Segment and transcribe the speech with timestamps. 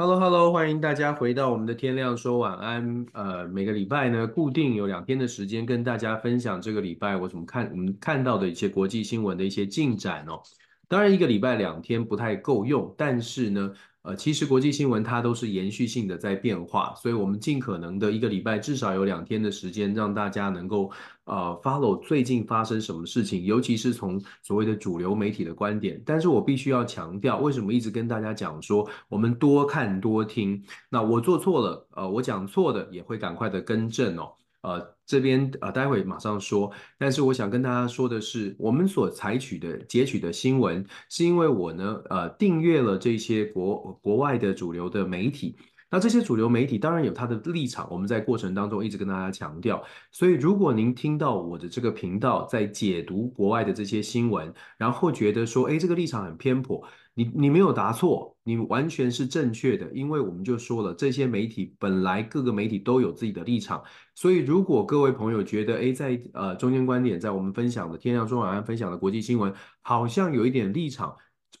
[0.00, 3.04] Hello，Hello，欢迎大家回到我们的天亮说晚安。
[3.12, 10.40] 呃，每个礼拜呢，固定有两天的时间跟大家分享这个礼拜我怎么看我们看到的一些国际新闻的一些进展哦。
[10.88, 13.74] 当然，一个礼拜两天不太够用，但是呢。
[14.02, 20.90] 呃，其实国际新闻它都是延续性的在变化，所以我们尽可能的一个礼拜至少有两天的时间，让大家能够
[21.24, 26.02] 呃 follow 最近发生什么事情，尤其是从所谓的主流媒体的观点。
[26.06, 30.62] 但是我必须要强调，为什么一直跟大家讲说我们多看多听？
[30.88, 34.32] 那我做错了，呃，我讲错的也会赶快的更正哦。
[34.62, 36.70] 呃，这边呃，待会马上说。
[36.98, 45.56] 但是我想跟大家说的是，我们所采取的截取的新闻，是因为我呢，呃，订阅了这些国国外的主流的媒体。
[45.92, 49.82] 那这些主流媒体当然有它的立场，我们在过程当中一直跟大家强调。
[50.12, 56.80] 所以，如果您听到我的这个频道在解读国外的这些新闻，然后觉得说，哎，这个立场很偏颇。
[57.14, 63.82] 你你没有答错，你完全是正确的，因为我们就说了，这些媒体本来各个媒体都有自己的立场，
[64.14, 71.14] 所以如果各位朋友觉得，诶，在呃中间观点，在我们分享的天亮说晚安分享的国际新闻，好像有一点立场，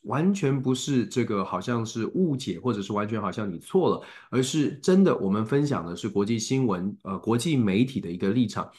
[0.04, 8.70] 完全不是这个，好像是误解，或者是完全好像你错了，而是真的，我们分享的是国际新闻，呃，国际媒体的一个立场。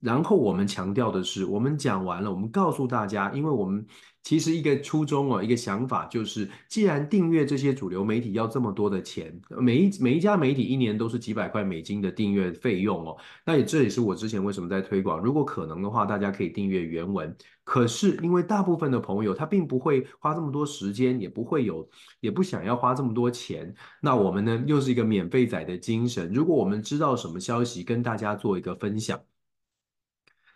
[0.00, 3.84] 然后我们强调的是，我们讲完了，我们告诉大家，因为我们
[4.28, 17.34] 其实一个初衷哦，一个想法就是，既然订阅这些主流媒体要这么多的钱，每一每一家媒体一年都是几百块美金的订阅费用哦，那也这也是我之前为什么在推广，如果可能的话，大家可以订阅原文。
[17.64, 21.88] 可是因为大部分的朋友他并不会花这么多时间，也不会有，
[22.20, 29.18] 也不想要花这么多钱，那我们呢又是一个免费仔的精神，如果我们知道什么消息，跟大家做一个分享。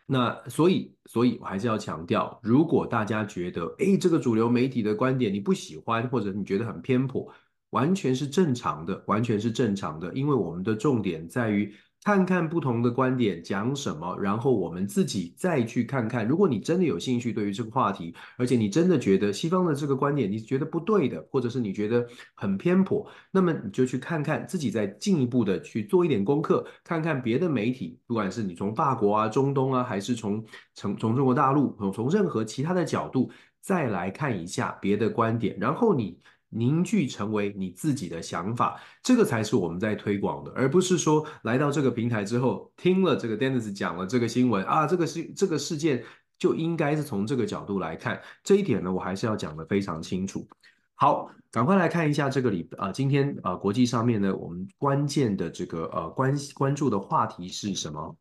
[0.07, 7.33] 那所以，所以我还是要强调，如果大家觉得，诶，这个主流媒体的观点你不喜欢，或者你觉得很偏颇，
[7.71, 11.75] 完全是正常的，完全是正常的，因为我们的重点在于。
[12.05, 16.27] 看看不同的观点讲什么，然后我们自己再去看看。
[16.27, 22.05] 如果你真的有兴趣对于这个话题，而且你真的觉得西方的这个观点你觉得不对的，或者是你觉得
[22.35, 30.45] 很偏颇，那么你就去看看，自己再进一步的去做一点功课，看看别的媒体，不管是你从法国啊、中东啊，还是从
[30.75, 36.19] 从从中国大陆，从从任何其他的角度再来看一下别的观点，然后你。
[36.55, 46.05] 凝聚成为你自己的想法，这个才是我们在推广的，而不是说来到这个平台之后，听了这个 Dennis 讲了这个新闻啊，这个事这个事件
[46.39, 48.21] 就应该是从这个角度来看。
[48.45, 50.47] 这一点呢，我还是要讲得非常清楚。
[50.95, 58.15] 好，赶快来看一下这个里啊、今天啊、国际上面呢，我们关键的这个呃关关注的话题是什么？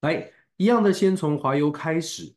[0.00, 2.34] 来，一样的，先从华油开始。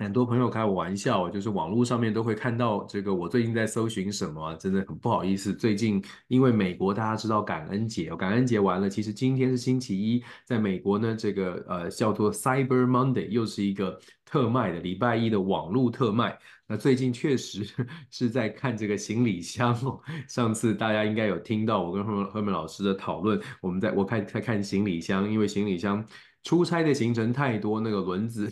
[0.00, 3.14] 很多朋友开我玩笑，就是网络上面都会看到这个。
[3.14, 4.54] 我最近在搜寻什么？
[4.54, 5.54] 真的很不好意思。
[5.54, 16.38] 最近因为美国大家知道感恩节，感恩节完了，其实今天是星期一，在美国呢，这个呃叫做 Cyber Monday，又是一个特卖的礼拜一的网络特卖。
[16.66, 17.62] 那最近确实
[18.10, 20.00] 是在看这个行李箱哦。
[20.26, 26.02] 上次大家应该有听到我跟赫赫门老师的讨论，我们在我看在看行李箱，因为行李箱
[26.42, 28.50] 出差的行程太多，那个轮子。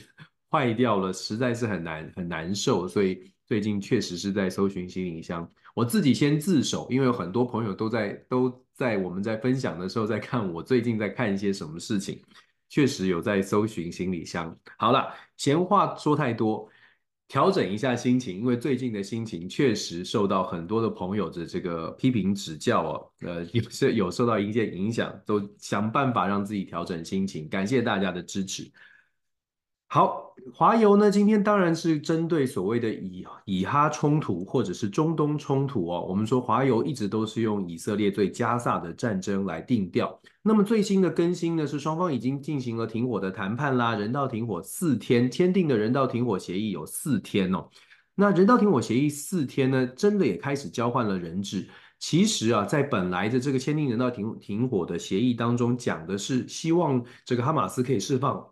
[0.50, 5.50] 坏掉了，实在是很难很难受，所以最近确实是在搜寻行李箱。
[5.74, 12.20] 我自己先自首，因为有很多朋友都在都在我们在分享的时候在看我最近在看一些什么事情，
[12.68, 14.56] 确实有在搜寻行李箱。
[14.78, 16.68] 好了，闲话说太多，
[17.28, 28.68] 调整一下心情，因为最近的心情确实受到很多的朋友的这个批评指教哦，呃， 有些有受到一些影响，都想办法让自己调整心情，感谢大家的支持。
[29.90, 36.04] 好，华油呢，今天当然是针对所谓的以以哈冲突或者是中东冲突哦。
[36.06, 40.20] 我们说华油一直都是用以色列对加萨的战争来定调。
[40.42, 47.66] 那么最新的更新呢，是双方已经进行了停火的谈判啦，人道停火四天，签订的人道停火协议有四天哦。
[48.14, 51.66] 那人道停火协议四天呢，真的也开始交换了人质。
[51.98, 58.46] 其实啊，在本来的这个签订人道停停火的协议当中，讲的是希望这个哈马斯可以释放。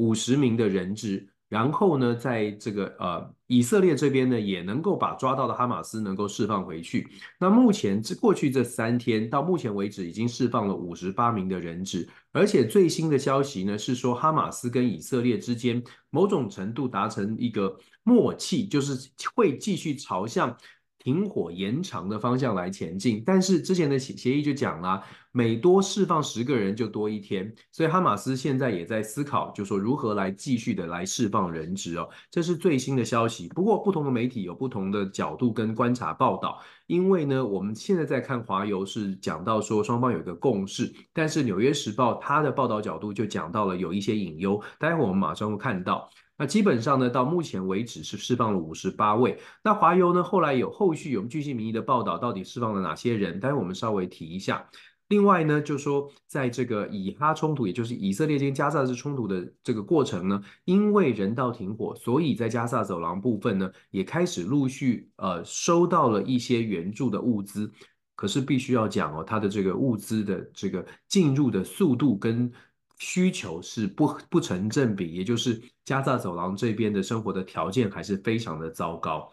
[0.00, 7.06] 五十名的人质，然后呢，在这个呃以色列这边呢，也能够把抓到的哈马斯能够释放回去。
[7.38, 20.56] 那目前这过去这三天到目前为止，已经释放了五十八名的人质，而且最新的消息呢是说，哈马斯跟以色列之间某种程度达成一个默契，就是会继续朝向
[21.02, 25.02] 停火延长的方向来前进，但是之前的协协议就讲了，
[25.32, 33.48] 每多释放十个人就多一天，所以哈马斯现在也在思考，就说如何来继续的来释放人质哦，这是最新的消息。
[33.48, 46.10] 不过不同的媒体有不同的角度跟观察报道，因为呢，我们现在在看华邮是讲到说双方有一个共识，但是纽约时报它的报道角度就讲到了有一些隐忧，待会我们马上会看到。
[46.40, 49.38] 那基本上呢，到目前为止是释放了五十八位。
[49.62, 53.38] 那华邮呢，后来有后续有据信民意的报道，到底释放了哪些人？
[53.38, 54.66] 待会我们稍微提一下。
[55.08, 67.70] 另外呢，就说在这个以哈冲突，也就是以色列跟加萨之冲突的这个过程呢，因为人道停火，所以在加萨走廊部分呢，也开始陆续呃收到了一些援助的物资。
[68.14, 72.50] 可是必须要讲哦，它的这个物资的这个进入的速度跟
[73.00, 79.32] 需求是不不成正比，也就是加萨走廊这边的生活的条件还是非常的糟糕。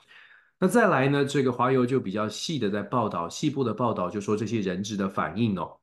[0.57, 5.77] 那再来呢，这个华邮就比较细的在报道，细部的报道就说这些人质的反应哦。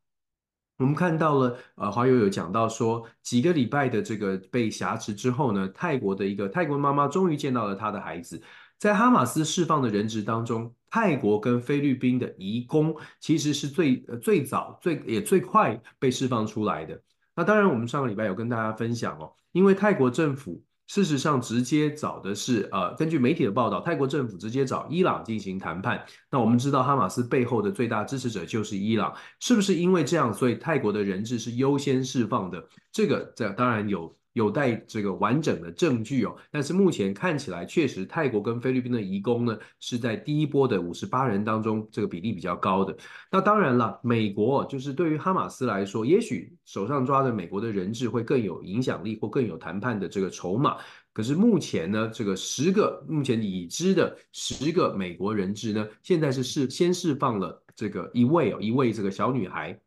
[0.79, 8.43] 我们看到了，呃，华邮有讲到说，几个礼拜的这个被挟持之后呢，泰国的一个泰国妈妈终于见到了她的孩子。
[8.77, 17.01] 在哈马斯释放的人质当中，泰国跟菲律宾的移工其实是最呃最早最也最快被释放出来的。
[17.37, 26.05] 那当然，我们上个礼拜有跟大家分享哦，因为泰国政府事实上直接找的是，呃，根据媒体的报道，泰国政府直接找伊朗进行谈判。
[26.31, 32.69] 那我们知道哈马斯背后的最大支持者就是伊朗，是不是因为这样，所以泰国的人质是优先释放的？
[32.93, 34.17] 这个这当然有。
[34.35, 42.97] 有待这个完整的证据哦，但是目前看起来确实泰国跟菲律宾的移工呢是在第一波的五十八人当中这个比例比较高的。
[43.31, 50.77] 那当然了，美国就是对于哈马斯来说，也许手上抓着美国的人质会更有影响力或更有谈判的这个筹码。
[51.13, 59.79] 可是目前呢，这个十个目前已知的十个美国人质呢，现在是释先释放了这个一位哦，一位这个小女孩。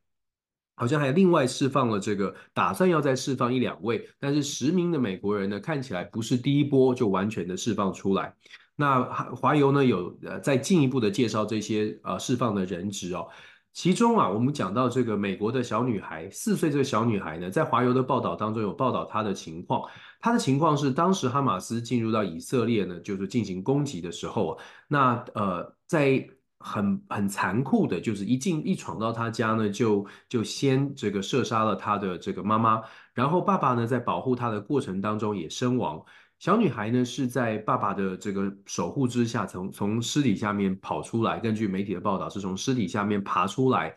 [0.80, 8.32] 好像还另外释放了这个，打算要再释放一两位，但是十名的美国人呢，看起来不是第一波就完全的释放出来。
[8.76, 9.02] 那
[9.36, 13.28] 华邮呢有呃再进一步的介绍这些呃释放的人质哦，
[13.74, 19.82] 其中啊我们讲到这个美国的小女孩，四岁这个小女孩呢，在华邮的报道当中有报道她的情况，
[20.22, 26.30] 她的情况是当时哈马斯进入到以色列呢，就是进行攻击的时候，那呃在。
[26.60, 32.82] 很很残酷的，就是一进一闯到他家呢，就就先这个射杀了他的这个妈妈，
[33.14, 36.04] 然后爸爸呢在保护他的过程当中也身亡。
[36.40, 41.40] 小女孩呢是在爸爸的这个守护之下，从从尸体下面跑出来。
[41.40, 43.96] 根据媒体的报道，是从尸体下面爬出来，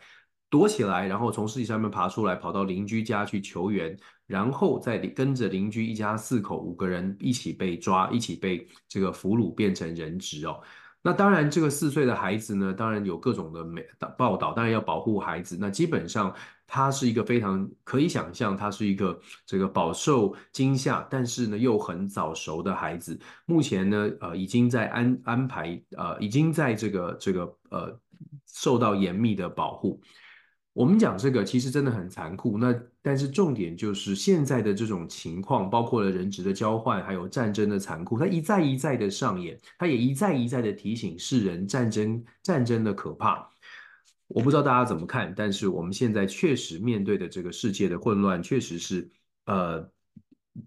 [0.49, 10.59] 躲起来，然后从尸体上面爬出来，跑到邻居家去求援，然后再跟着邻居一家四口五个人一起被抓，一起被这个俘虏变成人质哦。
[11.03, 13.83] 那当然，这个四岁的孩子呢，当然有各种的美
[14.15, 15.57] 报道，当然要保护孩子。
[15.59, 16.31] 那基本上，
[16.67, 23.19] 他是一个非常可以想象，他是一个这个饱受惊吓，但是呢又很早熟的孩子。
[23.47, 27.99] 目前呢，呃，已经在安安排，呃，已经在这个这个呃
[28.45, 29.99] 受到严密的保护。
[30.73, 43.49] 我们讲这个其实真的很残酷，那但是重点就是现在的这种情况，包括了人质的交换，还有战争的残酷，它一再一再的上演，它也一再一再的提醒世人战争战争的可怕。
[44.27, 49.09] 我不知道大家怎么看，但是我们现在确实面对的这个世界的混乱，确实是
[49.45, 49.83] 呃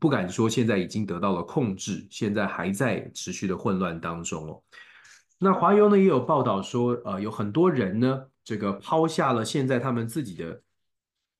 [0.00, 4.62] 不敢说现在已经得到了控制，现在还在持续的混乱当中哦。
[5.38, 8.24] 那华邮呢也有报道说，呃，有很多人呢。
[8.46, 10.60] 这个抛下了现在他们自己的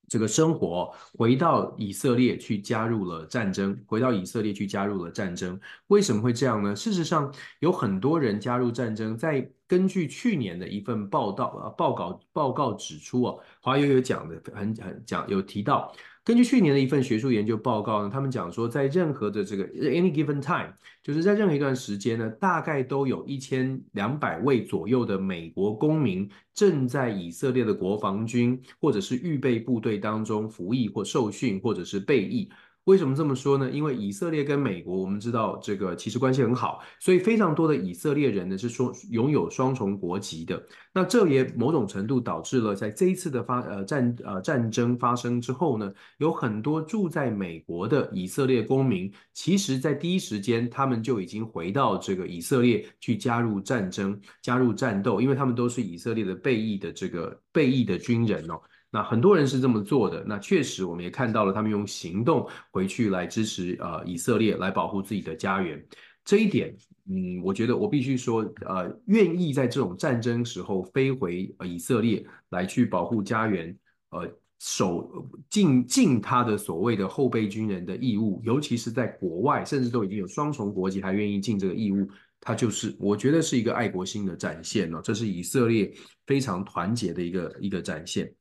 [0.08, 5.58] 这个生活，回到以色列去加入了战争，回到以色列去加入了战争。
[5.88, 6.74] 为什么会这样呢？
[6.74, 15.92] 事实上，有很多人加入战争，在根据去年的一份报道啊报告报告指出啊，华友有讲的很很讲有提到。
[16.24, 32.48] 根据去年的一份学术研究报告呢，他们讲说，在任何的这个 any given time，就是在任何一段时间呢，大概都有一千两百位左右的美国公民正在以色列的国防军或者是预备部队当中服役或受训，或者是备役。
[32.84, 33.70] 为什么这么说呢？
[33.70, 40.62] 因为以色列跟美国，我们知道这个其实关系很好，所以非常多的以色列人呢是说拥有双重国籍的。
[40.92, 58.60] 那这也某种程度导致了在这一次的发呃战呃战争发生之后呢，有很多住在美国的以色列公民，其实在第一时间他们就已经回到这个以色列去加入战争、加入战斗，因为他们都是以色列的备役的这个备役的军人哦。
[58.94, 65.84] 那很多人是这么做的，那确实我们也看到了他们用行动回去来支持呃以色列，来保护自己的家园。
[66.24, 66.72] 这一点，
[67.10, 73.76] 嗯，我觉得我必须说，呃，愿意在这种战争时候飞回以色列来去保护家园，
[74.10, 82.08] 呃，守尽尽他的所谓的后备军人的义务，尤其是在国外，甚至都已经有双重国籍还愿意尽这个义务，
[82.40, 85.92] 他就是我觉得是一个爱国心的展现了，这是以色列
[86.28, 88.32] 非常团结的一个一个展现。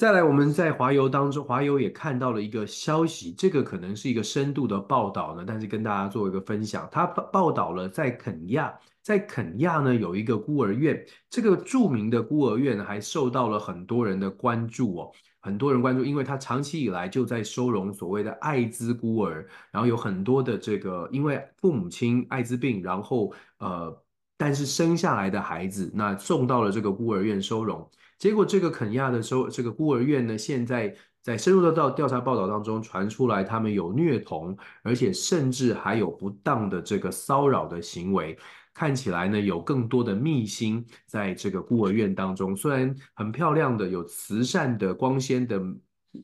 [0.00, 6.88] 再来，我们在华邮当中，华邮也看到了一个消息，这个可能是一个深度的报道呢，但是跟大家做一个分享。
[6.90, 23.94] 他报道了在肯亚，在肯亚呢有一个孤儿院，这个著名的孤儿院还受到了很多人的关注哦，很多人关注，因为他长期以来就在收容所谓的艾滋孤儿，然后有很多的这个因为父母亲艾滋病，然后呃，
[24.38, 27.86] 但是生下来的孩子，那送到了这个孤儿院收容。
[28.20, 38.38] 结果，这个肯亚的收这个孤儿院呢，现在在深入的到调查报道当中传出来，他们有虐童，而且甚至还有不当的这个骚扰的行为。
[38.74, 42.54] 看起来呢，有更多的秘辛在这个孤儿院当中。
[42.54, 45.62] 虽然很漂亮的有慈善的光鲜的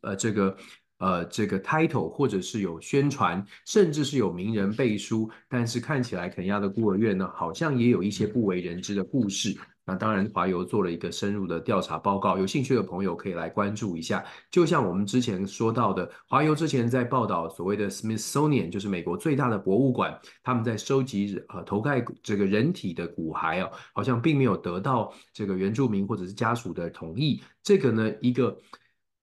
[0.02, 0.56] 呃这个
[0.98, 9.56] 呃这个 title，或者是有宣传，甚至是有名人背书，但是看起来肯亚的孤儿院呢，好像也有一些不为人知的故事。
[9.88, 14.24] 那当然，华邮做了一个深入的调查报告，有兴趣的朋友可以来关注一下。
[14.50, 27.40] 就像我们之前说到的，华邮之前在报道所谓的 Smithsonian，就是美国最大的博物馆，他们在收集呃头盖这个人体的骨骸哦，好像并没有得到这个原住民或者是家属的同意。
[27.62, 28.58] 这个呢，一个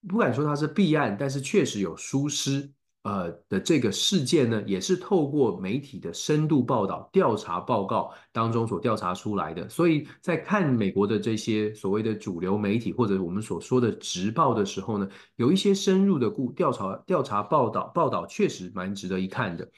[0.07, 2.71] 不敢说它是弊案，但是确实有疏失。
[3.03, 9.67] 呃的这个事件呢，也是透过媒体的深度报道、调查报告当中所调查出来的。
[9.67, 19.69] 所以在看美国的这些所谓的主流媒体或者我们所说的直报的时候呢，有一些深入的故调查调查报道报道确实蛮值得一看的。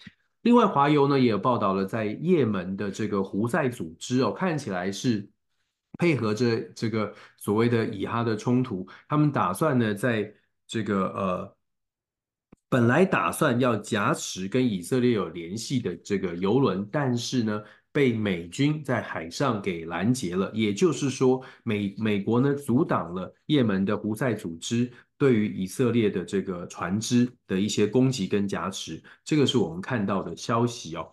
[0.44, 5.27] 另外，华邮呢也有报道了在也门的这个胡塞组织哦，看起来是
[5.98, 10.32] 配合着这个所谓的以哈的冲突，他们打算呢在
[10.67, 11.54] 这个呃。
[12.67, 20.51] 本来打算要挟持跟以色列有联系的这个油轮，但是呢，被美军在海上给拦截了。
[20.53, 29.01] 也就是说，美美国呢阻挡了也门的胡塞组织对于以色列的这个船只的一些攻击跟挟持。
[29.24, 31.07] 这个是我们看到的消息哦。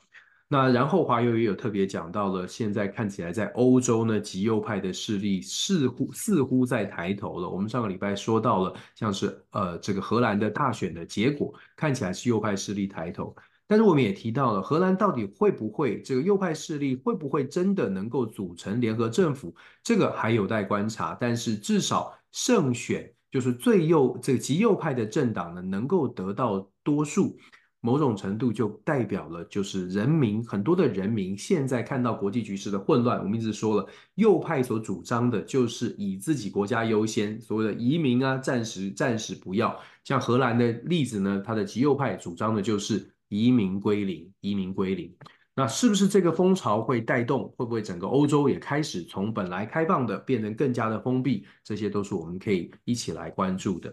[0.52, 7.49] 那然后华邮也有特别讲到了，现在看起来在欧洲呢，极右派的势力似乎似乎在抬头了。
[7.49, 13.35] 我们上个礼拜说到了，像是呃这个荷兰的大选的结果，看起来是右派势力抬头。
[13.66, 21.16] 但是我们也提到了，荷兰到底会不会这个右派势力会不会真的能够组成联合政府，这个还有待观察。
[21.18, 27.38] 但是至少胜选就是最右这个极右派的政党呢，能够得到多数。
[27.84, 39.76] 某种程度就代表了，就是人民很多的人民现在看到国际局势的混乱，我们一直说了，右派所主张的就是以自己国家优先，所谓的移民啊，暂时暂时不要。
[40.04, 45.12] 像荷兰的例子呢，它的极右派主张的就是移民归零，移民归零。
[45.56, 51.44] 那是不是这个风潮会带动，会不会整个欧洲也开始从本来开放的变成更加的封闭？
[51.64, 53.92] 这些都是我们可以一起来关注的。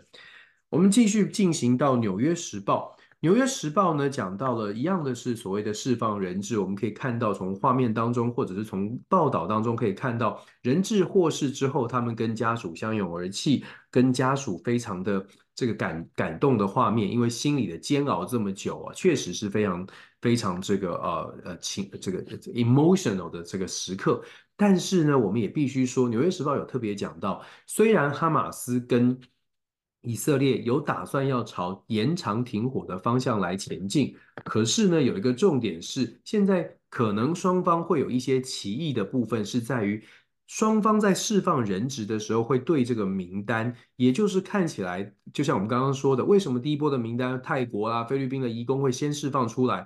[0.70, 2.96] 我们继续进行到《纽约时报》。
[3.22, 19.86] 纽约时报呢讲到了一样的是所谓的释放人质，我们可以看到从画面当中或者是从报道当中可以看到人质获释之后，他们跟家属相拥而泣，跟家属非常的这个感感动的画面，因为心里的煎熬这么久啊，确实是非常
[20.22, 22.24] 非常这个呃呃情这个
[22.54, 24.24] emotional 的这个时刻。
[24.56, 29.18] 但是呢，我们也必须说，纽约时报有特别讲到，虽然哈马斯跟
[30.02, 34.16] 以色列有打算要朝延长停火的方向来前进，
[34.46, 40.02] 可是呢，有一个重点是，现在可能双方会有一些歧义的部分，是在于
[40.48, 49.86] 双方在释放人质的时候会对这个名单，也就是看起来就像我们刚刚说的，为什么第一波的名单泰国啊、菲律宾的移工会先释放出来，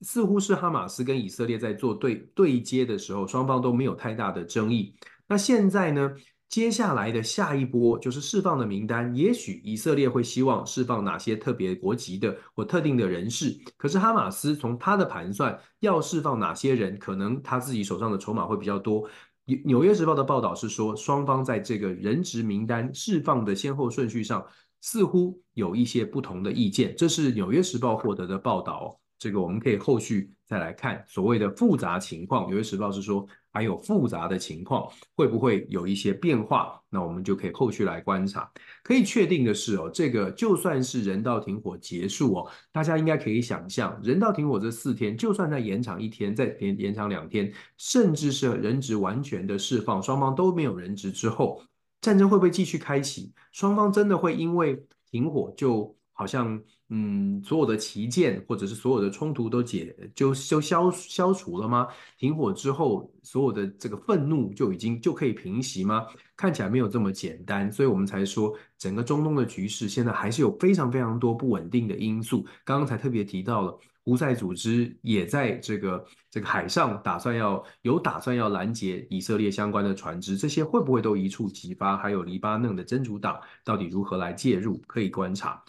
[0.00, 4.94] 似乎是哈马斯跟以色列在做对对接的时候，双方都没有太大的争议。
[5.28, 6.10] 那现在呢？
[6.50, 19.08] 接下来的下一波就是释放的名单，也许以色列会希望释放哪些特别国籍的或特定的人士，可是哈马斯从他的盘算要释放哪些人，可能他自己手上的筹码会比较多。
[19.44, 24.44] 纽纽约时报的报道是说，双方在这个人质名单释放的先后顺序上
[24.80, 28.98] 似乎有一些不同的意见，这是纽约时报获得的报道。
[29.20, 32.48] 这个我们可以后续再来看所谓的复杂情况。
[32.48, 36.80] 纽约时报是说还有复杂的情况会不会有一些变化？
[36.88, 38.50] 那我们就可以后续来观察。
[38.82, 51.62] 可以确定的是哦，这个就算是人道停火结束哦，大家应该可以想象，人道停火这四天，就算再延长一天，再延延长两天，甚至是人质完全的释放，双方都没有人质之后，
[52.00, 53.30] 战争会不会继续开启？
[53.52, 56.62] 双方真的会因为停火就好像
[56.92, 61.86] 嗯，所有的旗舰或者是所有的冲突都解就就消消除了吗？
[62.18, 66.04] 停火之后，所有的这个愤怒就已经就可以平息吗？
[66.36, 72.44] 看起来没有这么简单，所以我们才说整个中东的局势现在还是有非常非常多不稳定的因素。
[72.64, 81.96] 刚刚才特别提到了，胡塞组织也在这个这个海上打算要有打算要拦截以色列相关的船只，这些会不会都一触即发？
[81.96, 84.78] 还有黎巴嫩的真主党到底如何来介入？
[84.88, 85.62] 可以观察。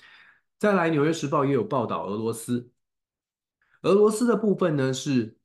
[0.62, 2.70] 再来，《纽约时报》也有报道俄罗斯。
[3.82, 5.40] 俄罗斯的部分呢，是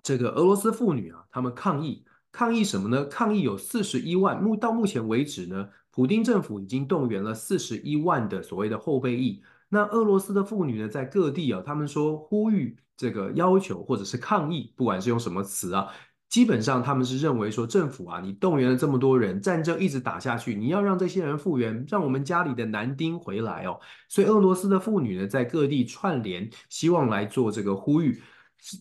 [0.00, 3.04] 这个俄罗斯妇女啊，他们抗议，抗议什么呢？
[3.06, 9.42] 抗议有四十一万，目到目前为止呢，普丁政府已经动员了四十一万的所谓的后备役。
[9.70, 15.88] 那俄罗斯的妇女呢，在各地啊，他们说呼吁这个要求或者是抗议，不管是用什么词啊。
[16.28, 23.80] 基本上他们是认为说，政府啊，你动员了这么多人，战争一直打下去，你要让这些人复原，让我们家里的男丁回来哦。
[24.10, 28.20] 所以俄罗斯的妇女呢，在各地串联，希望来做这个呼吁，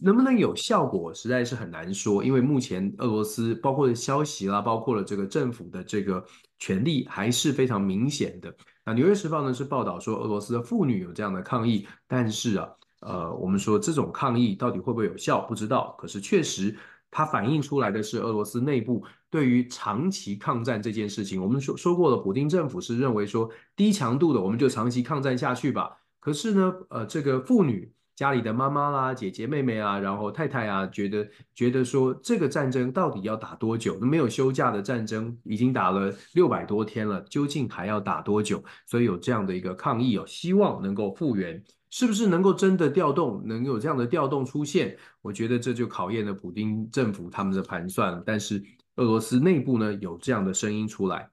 [0.02, 2.22] 能不能有效果，实在是很难说。
[2.22, 6.22] 因为目前俄罗斯包括了消息啦，包括了这个政府的这个
[6.60, 8.54] 权力还是非常明显的。
[8.84, 12.68] 那《纽约时报》呢是报道说，俄罗斯的妇女有这样的抗议，但是啊，
[13.00, 15.96] 呃，我们说这种抗议到底会不会有效，不知道。
[15.98, 16.76] 可是确实。
[17.10, 25.92] 它反映出来的是俄罗斯内部对于长期抗战这件事情，我们说说过了，普丁政府是认为说低强度的我们就长期抗战下去吧。
[26.20, 33.98] 可是呢，呃，这个妇女家里的妈妈啦、姐姐妹妹啊，然后太太啊，觉得觉得说这个战争到底要打多久？
[34.02, 38.64] 那没有休假的战争已经打了六百多天了，究竟还要打多久？
[38.86, 41.64] 所以有这样的一个抗议哦，希望能够复原。
[41.90, 44.98] 是不是能够真的调动，能有这样的调动出现？
[45.22, 48.22] 我觉得这就考验了普丁政府他们的盘算。
[48.26, 48.64] 但是
[48.96, 51.30] 俄罗斯内部呢，有这样的声音出来。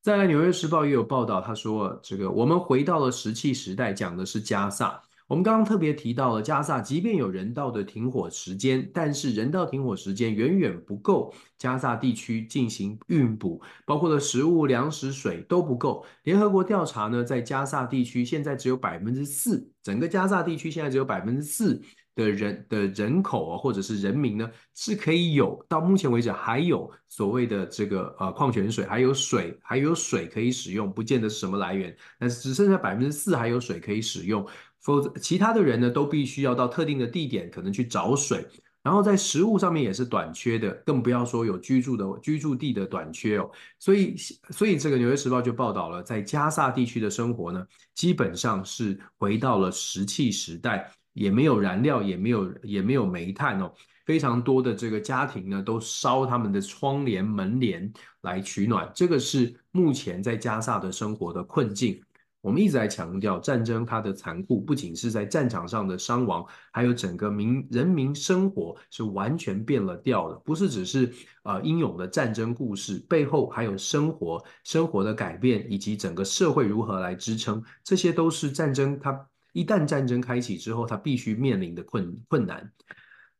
[0.00, 5.00] 再来，《纽约时报》也有报道，他说：“这个我们回到了石器时代，讲的是加萨。
[5.32, 16.04] 我们刚刚特别提到了加萨，即便有人道的停火时间，但是人道停火时间远远不够。”加萨地区进行运补，包括了食物、粮食、水都不够。
[16.24, 21.80] 联合国调查呢，在加萨地区现在只有百分之四，整个加萨地区现在只有百分之四
[22.14, 34.44] 的人的人口啊，或者是人民呢，是可以有，到目前为止还有所谓的这个呃矿泉水，还有水，还有水可以使用，不见得是什么来源，但是只剩下百分之四还有水可以使用，
[34.82, 38.46] 否则其他的人呢，都必须要到特定的地点，可能去找水。
[38.82, 43.48] 然后在食物上面也是短缺的，更不要说有居住的居住地的短缺哦。
[43.78, 44.16] 所以，
[44.50, 47.64] 所以这个《纽约时报》就报道了，在加萨地区的生活呢，
[47.94, 53.72] 基本上是回到了石器时代，也没有燃料，也没有也没有煤炭哦。
[54.04, 57.88] 非常多的这个家庭呢，都烧他们的窗帘门帘
[58.22, 62.02] 来取暖，这个是目前在加萨的生活的困境。
[62.42, 71.10] 我们一直在强调，战争它的残酷不仅是在战场上的伤亡，还有整个民人民生活是完全变了调的，不是只是
[71.44, 82.72] 呃英勇的战争故事，背后还有生活生活的改变，以及整个社会如何来支撑，这些都是战争它一旦战争开启之后，它必须面临的困困难。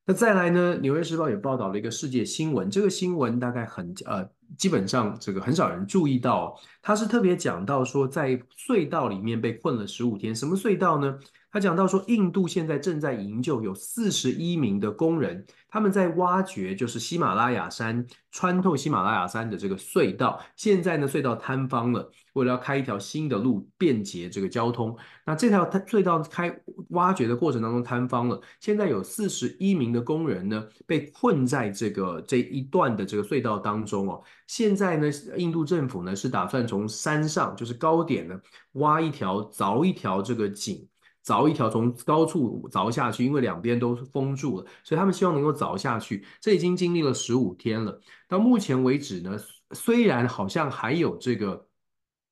[0.05, 4.29] 那再来呢，《纽约时报》也报道了一个世界新闻，这个新闻大概很呃。
[4.59, 11.19] 基本上这个很少人注意到，他是特别讲到说，在隧道里面被困了十五天，什么隧道呢？
[11.53, 20.41] 他讲到说，印度现在正在营救有四十一名的工人，他们在挖掘，就是喜马拉雅山穿透喜马拉雅山的这个隧道。
[20.57, 24.97] 现在呢，隧道坍方了，为了要开一条新的路，便捷这个交通。
[25.27, 34.23] 那这条隧道开挖掘的过程当中坍方了，现在有四十一名的工人呢，被困在这个这一段的这个隧道当中哦。
[34.47, 38.41] 现在呢，印度政府呢是打算从山上，就是高点呢，
[38.73, 40.89] 挖一条凿一条这个井。
[41.25, 46.25] 凿一条从高处凿下去，因为两边都封住了，所以他们希望能够凿下去。
[46.41, 49.39] 这已经经历了十五天了，到目前为止呢，
[49.71, 51.69] 虽然好像还有这个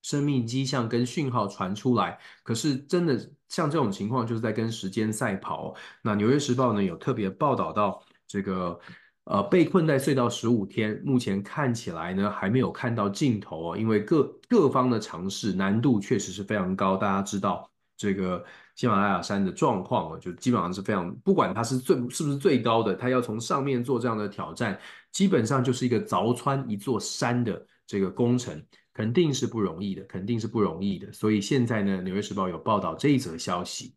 [0.03, 3.17] 生命迹象跟讯号传出来，可是真的
[3.49, 5.73] 像这种情况就是在跟时间赛跑。
[6.03, 8.77] 那《纽约时报》呢有特别报道到这个，
[9.25, 18.45] 呃，被困在隧道十五天，目前看起来呢还没有看到尽头哦，因为各各方的尝试难度确实是非常高，大家知道这个。
[18.77, 24.79] 喜马拉雅山的状况，就基本上是非常，不管它是最是不是最高的，它要从上面做这样的挑战，
[25.13, 28.63] 基本上就是一个凿穿一座山的这个工程，
[28.95, 31.13] 肯定是不容易的，肯定是不容易的。
[31.13, 33.95] 所以现在呢，《纽约时报》有报道这一则消息。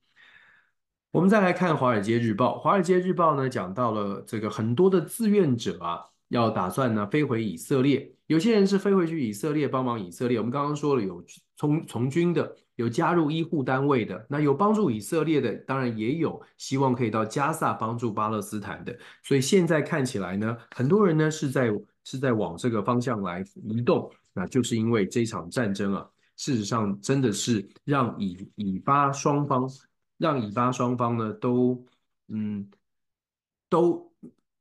[1.12, 6.13] 我们再来看《华尔街日报》，《华尔街日报》呢讲到了这个很多的志愿者啊。
[6.30, 10.40] 要打算呢飞回以色列，有些人是飞回去以色列帮忙以色列。
[10.40, 11.24] 我们刚刚说了有
[11.56, 18.98] 从从军的，有加入医护单位的，那有帮助以色列的，当然也有希望可以到加萨帮助巴勒斯坦的。
[19.24, 21.70] 所以现在看起来呢，很多人呢是在
[22.04, 29.70] 是在往这个方向来移动，那就是因为这场战争啊，事实上真的是让以以巴双方
[30.18, 31.86] 让以巴双方呢都
[32.30, 32.68] 嗯
[33.70, 34.12] 都。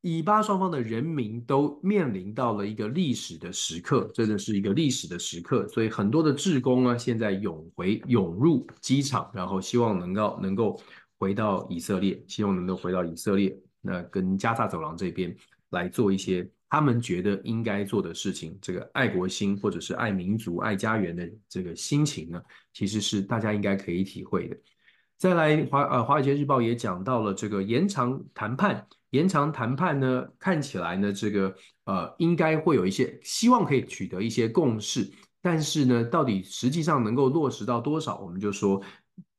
[0.04, 5.66] 以巴双方的人民都面临到了一个历史的时刻，真的是一个历史的时刻。
[5.68, 10.80] 所以很多的志工呢，现在涌回涌入机场，然后希望能够能够
[11.18, 15.32] 回到以色列，希望能够回到以色列，那跟加萨走廊这边
[15.70, 18.58] 来做一些他们觉得应该做的事情。
[18.60, 24.56] 这个爱国心或者是爱民族、爱家园的这个心情呢，其实是大家应该可以体会的。
[25.16, 28.84] 再来，华呃《华尔街日报》也讲到了这个延长谈判。
[29.12, 38.82] 延长谈判呢，看起来呢，这个呃，应该会有一些希望可以取得一些共识，但是呢，到底实际上能够落实到多少，我们就说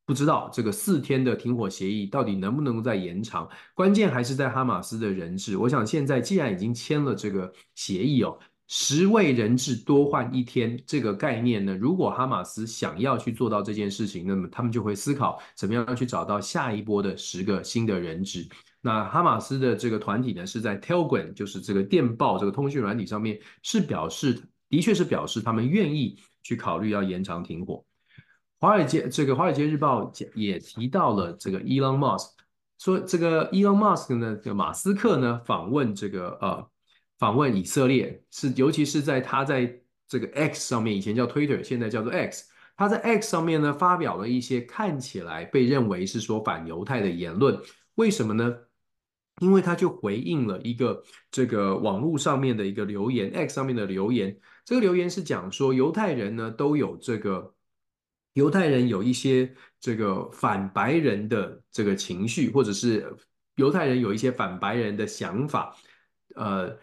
[0.06, 0.48] 不知道。
[0.52, 3.48] 这个四天的停火协议到底能不能够再延长？
[3.74, 5.56] 关键还是在哈马斯的人质。
[5.56, 18.46] 我想现在既然已经签了这个协议哦，十位人质多换一天这个概念呢，如果哈马斯想要去做到这件事情，那么他们就会思考怎么样去找到下一波的十个新的人质。
[18.86, 27.82] 那哈马斯的这个团体呢，是在 Telegram，就是这个电报这个通讯软体上面，是表示，的确是表示他们愿意去考虑要延长停火。
[28.60, 32.28] 华尔街这个华尔街日报也提到了这个 Elon Musk，
[32.78, 36.66] 说这个 Elon Musk 呢，这个马斯克呢访问这个呃
[37.18, 47.58] 访问以色列，是尤其是在他在这个 X 上面，以前叫 Twitter，现在叫做 X，他在 X 上面呢发表了一些看起来被认为是说反犹太的言论，
[47.94, 48.54] 为什么呢？
[49.40, 57.54] 因为他就回应了一个这个网络上面的一个留言，X 上面的留言，这个留言是讲说犹太人呢都有这个
[58.34, 63.12] 犹太人有一些这个反白人的这个情绪，或者是
[63.56, 65.76] 犹太人有一些反白人的想法，
[66.36, 66.76] 呃，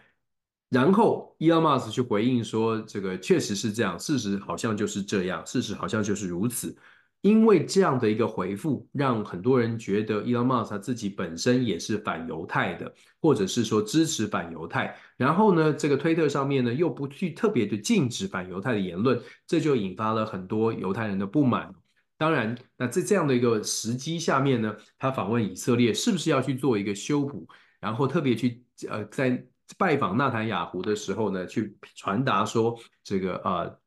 [0.68, 6.76] 然后伊隆马斯去回应说这个确实是这样，事实好像就是这样，事实好像就是如此。
[7.22, 14.96] 因为这样的一个回复，让很多人觉得伊隆马斯他自己本身也是反犹太的，或者是说支持反犹太。
[15.16, 21.72] 然后呢，这个推特上面呢又不去特别的禁止反犹太的言论，这就引发了很多犹太人的不满。
[22.18, 27.46] 当然，那在这样的一个时机下面呢，他访问以色列是不是要去做一个修补？
[27.80, 29.44] 然后特别去呃在
[29.78, 33.81] 拜访纳坦雅胡的时候呢，去传达说这个呃。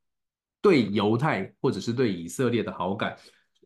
[0.65, 3.15] 对犹太或者是对以色列的好感，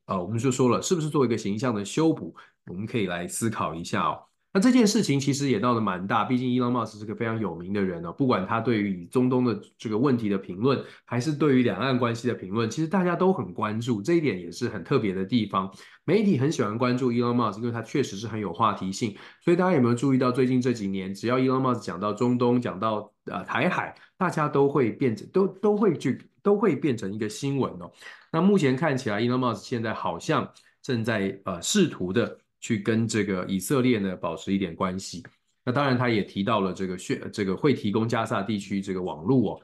[0.04, 2.36] 呃，我们就说了，是不是做一个形象的修补？
[2.68, 4.20] 我们可以来思考一下哦。
[4.52, 8.12] 那这件事情其实也闹得蛮大，毕竟伊隆马斯是个非常有名的人哦。
[8.12, 15.72] 不管他对于中东的这个问题的评论，还是对于两岸关系的评论，其实大家都很关注，这一点也是很特别的地方。
[16.04, 19.16] 媒体很喜欢关注伊隆马斯，因为他确实是很有话题性。
[19.42, 26.29] 所以大家有没有注意到，最近这几年，只要伊隆马斯讲到中东，讲到呃台海，大家都会变成都都会去。
[26.42, 27.92] 都会变成一个新闻哦。
[28.32, 35.24] 那目前看起来，Elon Musk 现在好像正在呃试图的去跟这个以色列呢保持一点关系。
[35.66, 39.62] 那当然，他也提到了这个血这个会提供加沙地区这个网络哦。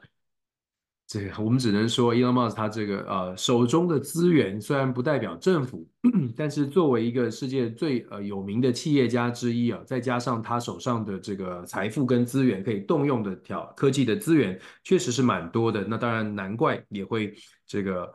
[1.08, 5.86] 这个我们只能说，Elon Musk 他这个呃手中的资源虽然不代表政府，
[6.36, 15.84] 但是作为一个世界最呃有名的企业家之一啊，再加上他手上的这个财富跟资源可以动用的条科技的资源，确实是蛮多的。
[15.84, 17.32] 那当然难怪也会
[17.68, 18.12] 这个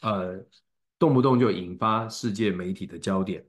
[0.00, 0.34] 呃
[0.98, 3.46] 动不动就引发世界媒体的焦点。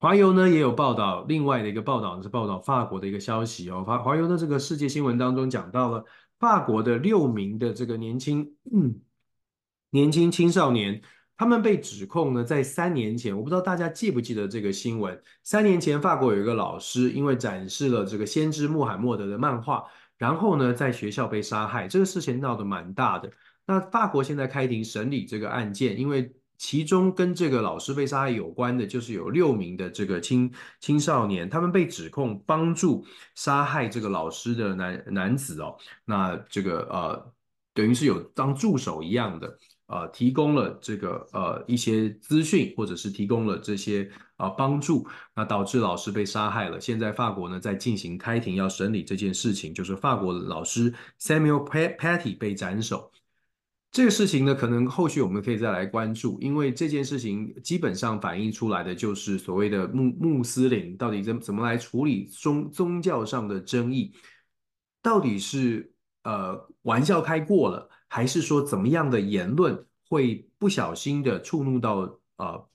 [0.00, 3.82] 华邮呢也有报道，另外的一个报道是报道法国的一个消息哦。
[3.86, 6.04] 华华邮的这个世界新闻当中讲到了。
[6.40, 9.00] 法国的六名的这个年轻，嗯，
[9.90, 11.00] 年轻青少年，
[11.36, 15.22] 他们被指控呢，在三年前，我不知道大家记不记得这个新闻。
[15.44, 19.84] 三年前，法国有一个老师，因为展示了这个先知穆罕默德的漫画，
[20.18, 23.30] 然后呢，在学校被杀害，这个事情闹得蛮大的。
[23.66, 26.34] 那法国现在开庭审理这个案件，因为。
[26.60, 33.02] 其中跟这个老师被杀害有关的，就是有六名的这个青青少年，他们被指控帮助
[33.34, 35.74] 杀害这个老师的男男子哦。
[36.04, 37.32] 那这个呃，
[37.72, 46.78] 等于是有当助手一样的呃提供了这个呃一些资讯，或者是提供了这些啊、呃、帮助，那导致老师被杀害了。
[46.78, 53.10] 现在法国呢在进行开庭要审理这件事情，就是法国老师 Samuel Paty 被斩首。
[53.92, 64.14] 这个事情呢，可能后续我们可以再来关注，因为这件事情基本上反映出来的就是所谓的穆穆斯林到底怎怎么来处理宗宗教上的争议，
[65.02, 72.68] 到底是呃玩笑开过了，还是说怎么样的言论会不小心的触怒到呃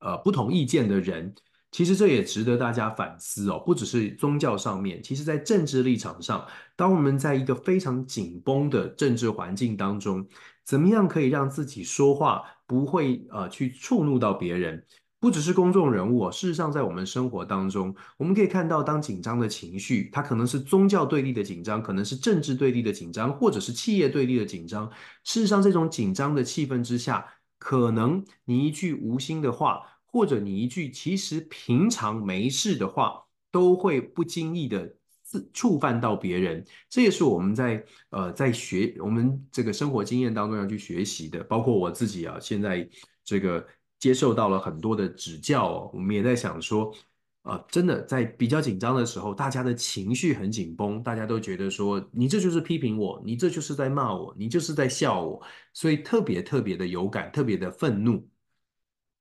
[0.00, 1.34] 呃不同意见的人？
[1.72, 10.24] 其实这也值得大家反思哦，不只是宗教上面，其实在政治立场上，当我们在一个非常紧绷的政治环境当中，
[10.64, 14.84] 怎么样可以让自己说话不会呃去触怒到别人？
[15.18, 24.90] 不只是公众人物哦，事实上在我们生活当中，我们可以看到，当紧张的情绪，它可能是宗教对立的紧张，可能是政治对立的紧张，或者是企业对立的紧张。
[25.24, 27.24] 事实上，这种紧张的气氛之下，
[27.58, 29.80] 可能你一句无心的话。
[30.12, 34.86] 或者你一句其实平常没事的话，都会不经意的
[35.24, 36.62] 触触犯到别人。
[36.90, 41.42] 这也是我们在呃在学我们这个生活经验当中要去学习的。
[41.44, 42.86] 包括我自己啊，现在
[43.24, 43.66] 这个
[43.98, 46.94] 接受到了很多的指教哦，我们也在想说，
[47.40, 58.28] 啊、呃，真的在比较紧张的时候，大家的情绪很紧绷，大家都觉得说你这就是批评我，你这就是在骂我，你就是在笑我，所以特别特别的有感，特别的愤怒，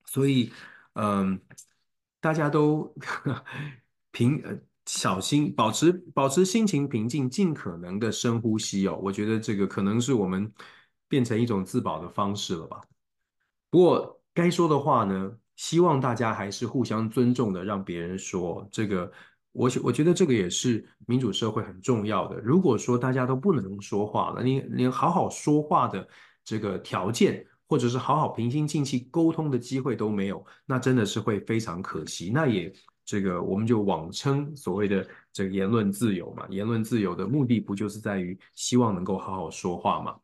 [0.06, 0.52] 所以。
[0.94, 1.40] 嗯，
[2.20, 2.94] 大家都
[4.12, 9.00] 平呃小心，保持保持心情平静，尽可能的深呼吸哦。
[9.02, 10.52] 我觉得这个可能是我们
[11.08, 12.82] 变成一种自保的方式了吧。
[13.70, 19.12] 不过该说的话呢，希望大家还是互相尊重的，让别人说这个。
[19.54, 22.40] 我我觉得这个也是民主社会很重要的。
[22.40, 26.08] 如果说大家都不能说话了，你连好好说话的
[26.46, 27.46] 这个条件。
[27.72, 32.30] 或者是好好平心静气沟通的机会都没有，那真的是会非常可惜。
[32.30, 32.70] 那也
[33.06, 40.18] 这个我们就网称所谓的这个言论自由嘛，言论自由的目的不就是在于希望能够好好说话吗？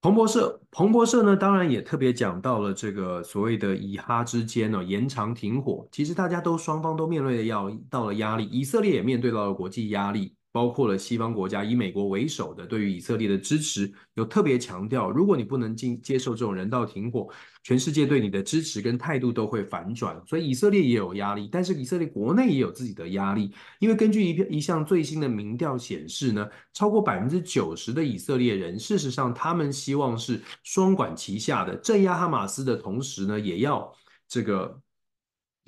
[0.00, 10.36] 彭博社，彭博社呢，当然也特别讲到了这个所谓的以哈之间呢延长停火，其实大家都双方都面对的要到了压力，以色列也面对到了国际压力。
[10.50, 17.28] 包括了西方国家以美国为首的对于以色列的支持，有特别强调，如果你不能进接受这种人道停火，
[17.62, 20.20] 全世界对你的支持跟态度都会反转。
[20.26, 33.92] 所以以色列也有压力，但是以色列国内也有自己的压力，因为根据一一项最新的民调显示呢，超过百分之九十的以色列人，事实上他们希望是双管齐下的，镇压哈马斯的同时呢，也要
[34.26, 34.80] 这个。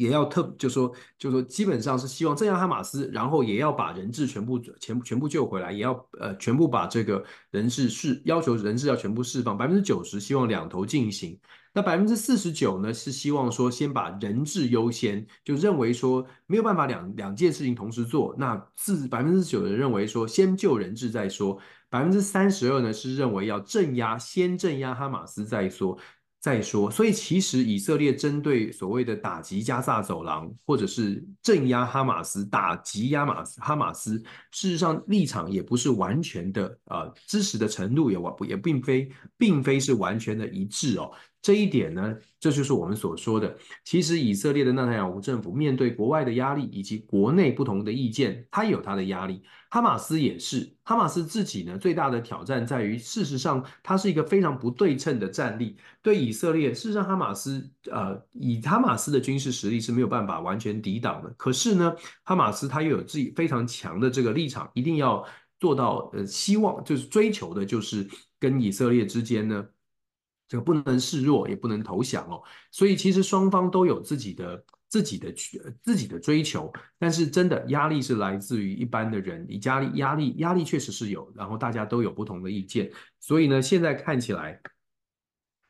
[0.00, 11.38] 也要特就说就说基本上是希望镇压哈马斯，然后也要把人质全部全部全部救回来，也要呃全部把这个人质释要求人质要全部释放，百分之九十希望两头进行，
[11.74, 21.58] 那百分之四十九呢是希望说先把人质优先，就认为说没有办法两两件事情同时做，那四百分之九的人认为说先救人质再说，
[21.90, 25.98] 百分之三十二呢是认为要镇压先镇压哈马斯再说。
[26.40, 34.16] 再说，所以其实以色列针对所谓的打击加萨走廊，或者是镇压哈马斯、打击亚马斯哈马斯，
[34.50, 41.12] 事实上立场也不是完全的，呃，支持的程度也完不也并非并非是完全的一致哦。
[41.42, 43.56] 这一点呢，这就是我们所说的。
[43.84, 49.42] 其实以色列的纳坦雅胡政府面对国外的压力以及国内不同的意见，他也有他的压力。
[49.70, 55.76] 哈马斯也是，哈马斯自己呢，最大的挑战在于，事实上它是一个非常不对称的战力。
[56.02, 61.32] 对以色列，事实上哈马斯呃，以哈马斯的军事实力是没有办法完全抵挡的。
[61.38, 65.24] 可是呢，哈马斯他又有自己非常强的这个立场，一定要
[65.58, 68.06] 做到呃，希望就是追求的就是
[68.38, 69.64] 跟以色列之间呢。
[70.50, 72.42] 这个不能示弱，也不能投降哦。
[72.72, 75.32] 所以其实双方都有自己的、自己的、
[75.80, 76.72] 自己的追求。
[76.98, 81.32] 但是真的压力是来自于一般的人，你压力、压力、压力确实是有。
[81.36, 84.60] 然后大家都有不同的意见，所以呢，现在看起来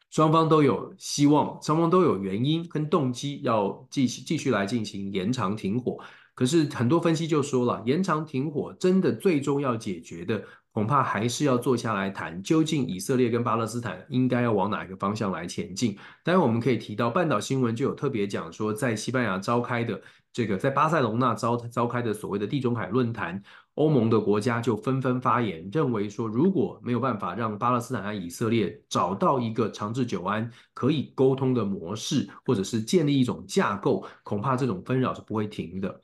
[0.08, 6.02] 双方都有希望，双方都有原因跟动机要继续继续来进行延长停火。
[6.34, 10.42] 可是很多分析就说了，延长停火真的最终要解决的。
[10.72, 15.96] 恐怕还是要坐下来谈，究竟以色列跟巴勒斯坦应该要往哪一个方向来前进。
[16.22, 20.00] 当然，我们可以提到半岛新闻就有特别讲说，在西班牙召开的
[20.32, 23.42] 这个在巴塞隆纳召召开的所谓的地中海论坛，
[23.74, 36.00] 欧盟的国家就纷纷发言，认为说如果没有办法让巴勒斯坦和以色列找到一个长治久安可以沟通的模式，或者是建立一种架构，恐怕这种纷扰是不会停的。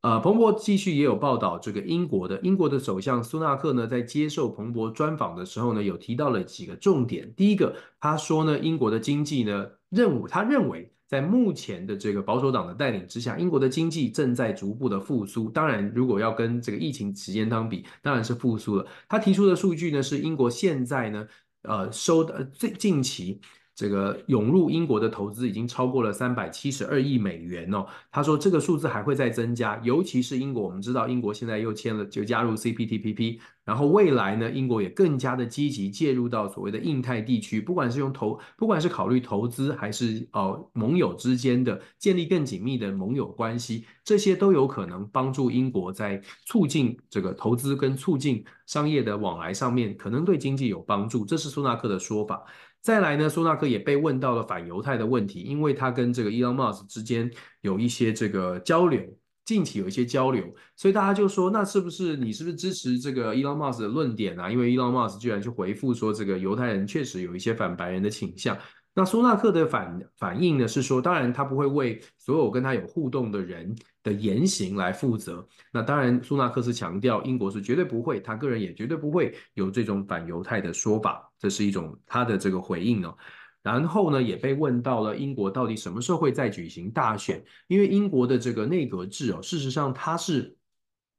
[0.00, 7.32] 呃，彭博继续也有报道，这个英国的英国的首相苏纳克呢，在接受彭博专访的时候呢，有提到了几个重点。
[7.34, 15.48] 第一个，他说呢，英国的经济呢，任务他认为，在目前的这个保守党的带领之下，英国的经济正在逐步的复苏。
[15.50, 18.86] 当然，如果要跟这个疫情时间相比，当然是复苏了。
[19.08, 21.26] 他提出的数据呢，是英国现在呢，
[21.62, 23.40] 呃，收的最近期。
[23.78, 27.86] 这个涌入英国的投资已经超过了三百七十二亿美元哦。
[28.10, 51.24] 他说这个数字还会再增加，尤其是英国，我们知道英国现在又签了就加入 CPTPP，然后未来呢，英国也更加的积极介入到所谓的印太地区，不管是用投，不管是考虑投资还是呃盟友之间的建立更紧密的盟友关系，这些都有可能帮助英国在促进这个投资跟促进商业的往来上面，可能对经济有帮助。
[51.24, 52.42] 这是苏纳克的说法。
[52.80, 59.02] 再来呢，苏纳克也被问到了反犹太的问题，因为他跟这个伊隆马斯之间有一些这个交流，
[59.44, 60.44] 近期有一些交流，
[60.76, 64.50] 所以大家就说，那是不是你是不是支持这个伊隆马斯的论点啊？
[64.50, 68.56] 因为伊隆马斯居然去回复说，这个犹太人确实有一些反白人的倾向。
[68.98, 75.46] 那苏纳克的反反应呢是说，当然他不会为所有跟他有互动的人的言行来负责。
[75.70, 83.16] 那当然，苏纳克是强调英国是绝对不会，他个人也绝对不会有这种反犹太的说法，这是一种他的这个回应哦。
[83.62, 87.40] 然后呢，也被问到了英国到底什么时候会再举行大选？
[87.68, 90.56] 因为英国的这个内阁制哦，事实上它是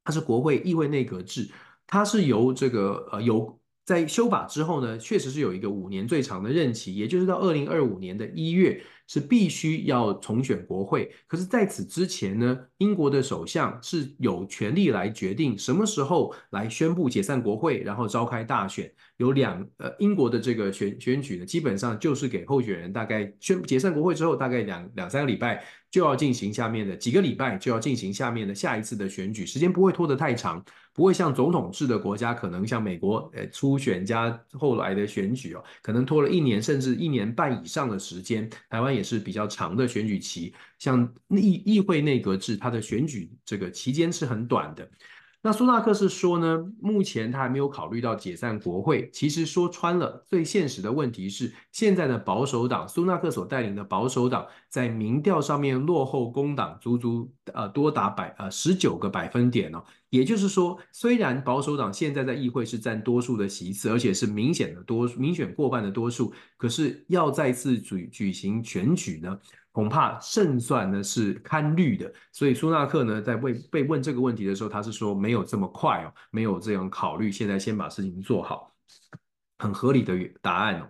[0.04, 1.50] 它是国会议会内阁制，
[1.88, 3.58] 它是由这个呃由。
[3.90, 11.12] 在修法之后呢，确实是有一个五年最长的任期，也就是到二零二五年的一月是必须要重选国会。
[11.26, 18.94] 可是，在此之前呢，英国的首相是有权利来决定什么时候来宣布解散国会，然后召开大选。
[19.18, 30.64] 有两呃，英国的这个选选举呢，基本上就是给候选人大概宣解散国会之后，大概两两三个礼拜就要进行下面的几个礼拜就要进行下面的下一次的选举，时间不会拖得太长。
[30.92, 38.50] 不会像总统制的国家，可能像美国，呃，初选加后来的选举哦，可能拖了一年甚至一年半以上的时间。
[38.70, 44.90] 台湾也是比较长的选举期，像议议会内阁制，它的选举这个期间是很短的。
[45.42, 49.10] 那苏纳克是说呢，目前他还没有考虑到解散国会。
[49.14, 59.82] 其实说穿了，最现实的问题是，现在的保守党，苏纳克所带领的保守党，在民调上面落后工党足足呃多达百呃十九个百分点哦。
[60.10, 69.40] 也就是说，虽然保守党现在在议会是占多数的席次，而且是明显的多民选过半的多数，可是要再次举举行选举呢，
[69.72, 78.74] 恐怕胜算呢是堪虑的，所以苏纳克呢在被被问这个问题的时候，他是说没有这么快哦，没有这样考虑，现在先把事情做好，
[79.60, 80.90] 很合理的答案哦。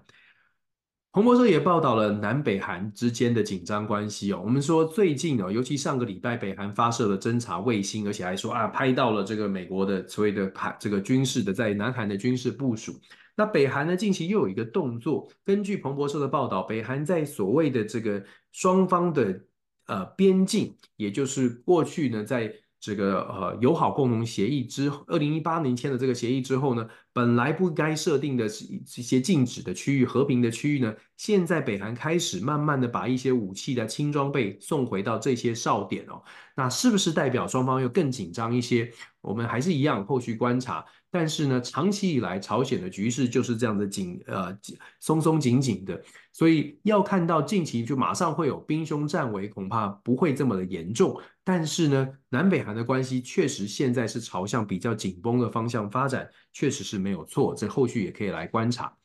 [1.11, 4.39] 彭博社也报道了南北韩之间的紧张关系哦。
[4.43, 12.93] 我们说最近哦，尤其上个礼拜，北韩发射了侦察卫星，而且还说啊，拍到了这个美国的所谓的海这个军事的在南韩的军事部署。
[13.35, 19.41] 那北韩呢，近期又有一个动作，根据彭博社的报道，北韩在所谓的这个双方的
[19.87, 22.53] 呃边境，也就是过去呢在。
[22.79, 36.23] 这个呃友好共同协议之，二零一八年签的这个协议之后呢，本来不该设定的一些禁止的区域、和平的区域呢，现在北韩开始慢慢的把一些武器的轻装备送回到这些哨点哦，
[36.55, 38.91] 那是不是代表双方又更紧张一些？
[39.21, 40.85] 我们还是一样后续观察。
[41.11, 44.55] 但是呢，长期以来朝鲜的局势就是这样的紧呃
[44.99, 45.99] 松松紧紧的，
[46.31, 51.19] 所以要看到近期就马上会有兵凶战危，恐怕不会这么的严重。
[51.51, 57.55] 但是呢，南北韩的关系确实现在是朝向比较紧绷的方向发展，确实是没有错。
[57.55, 58.95] 这后续也可以来观察。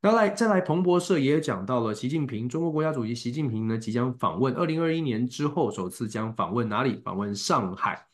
[0.00, 7.00] 然后来再来，彭博社也讲到了习近平，中国国家主席习近平呢即将访问，二零二一年之后首次将访问哪里？
[7.04, 8.04] 访问上海。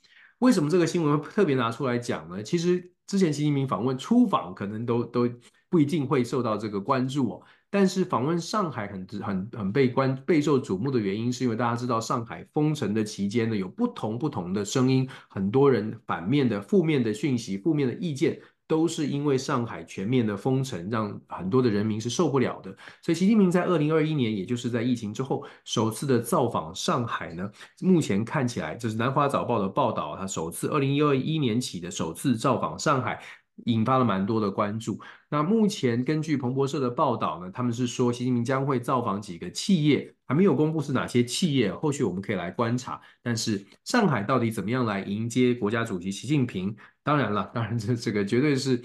[0.40, 2.42] 为什么这个新闻特别拿出来讲呢？
[2.42, 2.90] 其实。
[3.04, 5.28] 之前习近平访问出访，可能都都
[5.68, 7.42] 不一定会受到这个关注哦。
[7.72, 18.38] 但是访问上海很很很被关备受瞩目的原因，是因为大家知道上海封城的期间呢，有不同不同的声音，很多人反面的、负面的讯息、负面的意见。
[18.68, 22.74] 都是因为上海全面的封城，让很多的人民是受不了的。
[23.02, 27.50] 所以，习近平在二零二一年，也就是在疫情之后，首次的造访上海呢，
[27.82, 33.22] 目前看起来，这是南华早报的报道，他首次二零一二一年起的首次造访上海。
[33.64, 34.98] 引发了蛮多的关注。
[35.29, 43.01] 那目前根据彭博社的报道呢，他们是说习近平将会造访几个企业，还没有公布是哪些企业，后续我们可以来观察。
[43.22, 46.75] 但是上海到底怎么样来迎接国家主席习近平？
[47.03, 48.81] 当然了，当然这这个绝对是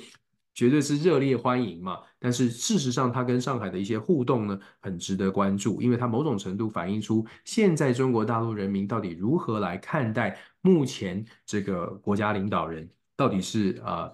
[0.54, 2.00] 绝对是热烈欢迎嘛。
[2.20, 14.12] 但是事实上，他跟上海的一些互动呢，很值得关注，因为它某种程度反映出现在中国大陆人民到底如何来看待目前这个国家领导人，到底是、呃、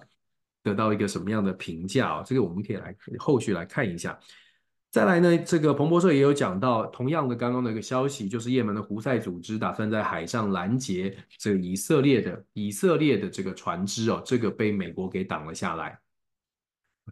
[0.64, 2.22] 得到一个什么样的评价啊？
[2.26, 4.18] 这个我们可以来后续来看一下。
[4.90, 15.98] 再来呢，这个彭博社也有讲到，同样的刚刚的一个消息，就是也门的胡塞组织打算在海上拦截这个以色列的以色列的这个船只哦，这个被美国给挡了下来。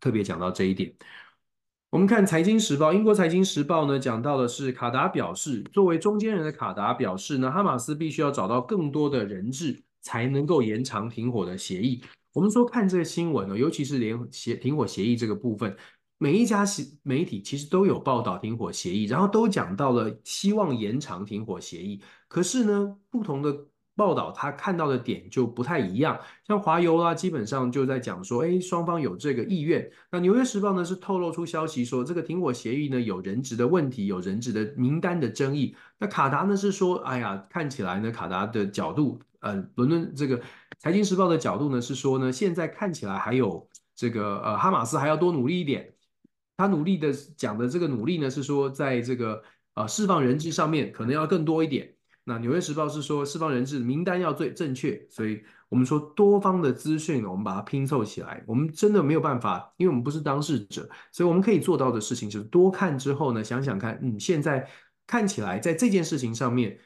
[0.00, 0.94] 特别讲到这一点，
[1.90, 12.00] 我们看《财经时报》，英国《财经时报》呢讲到的是卡达表示，作为中间人的卡达表示呢，哈马斯必须要找到更多的人质，才能够延长停火的协议。
[12.32, 15.76] 我们说看这个新闻呢，尤其是连协停火协议这个部分。
[16.18, 16.64] 每一家
[17.02, 22.00] 媒体其实都有报道停火协议，然后都讲到了希望延长停火协议。
[22.28, 23.52] 可是呢，不同的
[23.96, 26.16] 报道他看到的点就不太一样。
[26.46, 29.90] 像华邮啦，基本上就在讲说，哎，双方有这个意愿。
[30.12, 35.74] 那纽约时报呢，是透露出消息说，这个停火协议呢有人质的问题，有人质的名单的争议。
[35.98, 40.40] 那卡达呢是说，哎呀，看起来呢，卡达的角度，呃，伦敦这个
[40.82, 45.94] 财经时报的角度呢是说呢，现在看起来还有这个呃，哈马斯还要多努力一点。
[46.56, 49.40] 他努力的讲的这个努力呢，是说在这个
[49.74, 51.94] 呃释放人质上面可能要更多一点。
[52.24, 58.42] 那《纽约时报》是说释放人质名单要最正确，所以我们说多方的资讯，我们把它拼凑起来。
[58.48, 64.68] 我们真的没有办法，因为我们不是当事者，所以我们可以做到的事情就是多看之后呢，想想看，嗯，现在
[65.06, 66.76] 看起来在这件事情上面，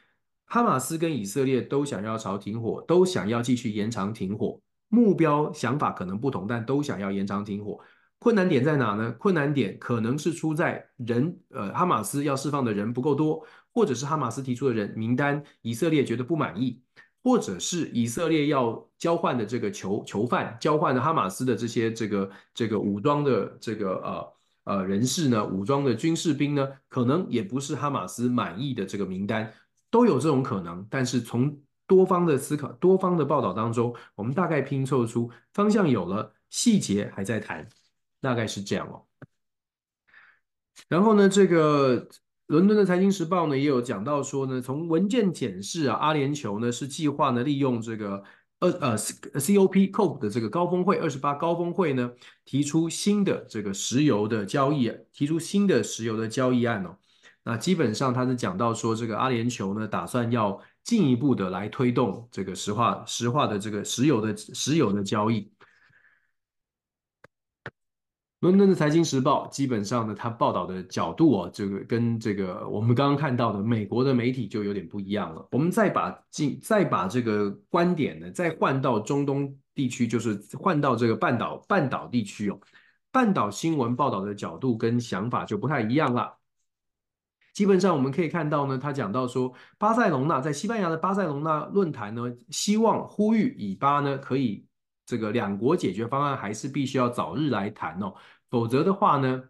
[0.47, 7.79] 哈马斯跟以色列都想要朝停火，都想要继续延长停火，目标想法可能不同，但都想要延长停火。
[8.19, 9.11] 困难点在哪呢？
[9.19, 16.81] 困难点可能是出在人，呃，哈马斯要释放的人不够多，或者是哈马斯提出的人名单，以色列觉得不满意，
[17.23, 29.53] 或者是以色列要交换的这个囚囚犯，交换的哈马斯的这些这个这个武装的这个呃呃人士呢，武装的军士兵呢，可能也不是哈马斯满意的这个名单，
[29.89, 30.85] 都有这种可能。
[30.89, 37.67] 但是从多方的思考、多方的报道当中，我们大概拼凑出方向有了，细节还在谈。
[38.19, 39.05] 大概是这样哦，
[40.89, 42.09] 然后呢，这个
[42.47, 48.23] 伦敦的财经时报呢也有讲到说呢，从文件显示啊，阿联酋呢是计划呢利用这个
[48.57, 52.11] 呃呃 COP COP 的这个高峰会二十八高峰会呢，
[52.43, 56.97] 提出新的这个石油的交易，提出新的石油的交易案哦。
[57.49, 65.49] 那基本上他是讲到说，这个阿联酋呢打算要进一步的来推动这个石化石化的这个石油的石油的交易。
[68.41, 75.47] 伦敦的《财经时报》基本上呢，它报道的角度哦，这个跟这个我们刚刚看到的美国的媒体就有点不一样了。
[75.51, 82.59] 我们再把进再把这个观点呢，再换到中东地区，就是换到这个半岛半岛地区哦，
[83.09, 86.37] 半岛新闻报道的角度跟想法就不太一样了。
[87.57, 94.63] 基本上我们可以看到呢，他讲到说，巴塞隆纳在西班牙的巴塞隆纳论坛呢，希望呼吁以巴呢可以。
[95.07, 98.13] 这个两国解决方案还是必须要早日来谈哦，
[98.51, 99.41] 否则的话呢，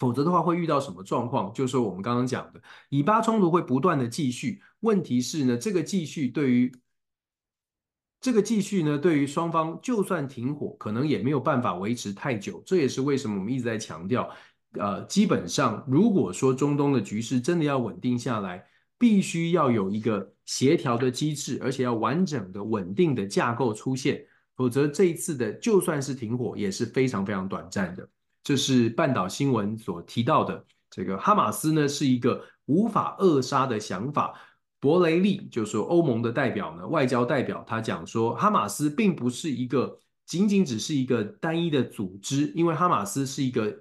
[0.00, 1.52] 否则的话会遇到什么状况？
[1.52, 4.62] 就是我们刚刚讲的，以巴冲突会不断的继续。
[4.80, 6.72] 问题是呢，这个继续对于
[8.20, 12.62] 这个继续呢，对于双方就算停火，可能也没有办法维持太久。
[12.64, 14.28] 这也是为什么我们一直在强调，
[14.72, 18.64] 呃，基本上如果说中东的局势真的要稳定下来。
[19.00, 24.20] 必须要有一个协调的机制，而且要完整的、稳定的架构出现，
[24.56, 28.08] 否则这一次的就算是停火，也是非常非常短暂的。
[28.42, 30.64] 这是半岛新闻所提到的。
[30.90, 34.34] 这个哈马斯呢是一个无法扼杀的想法。
[34.80, 39.96] 博雷利就是说欧盟的代表呢，外交代表，他讲说哈马斯并不是一个
[40.26, 43.72] 仅仅只是一个单一的组织，因为哈马斯是一个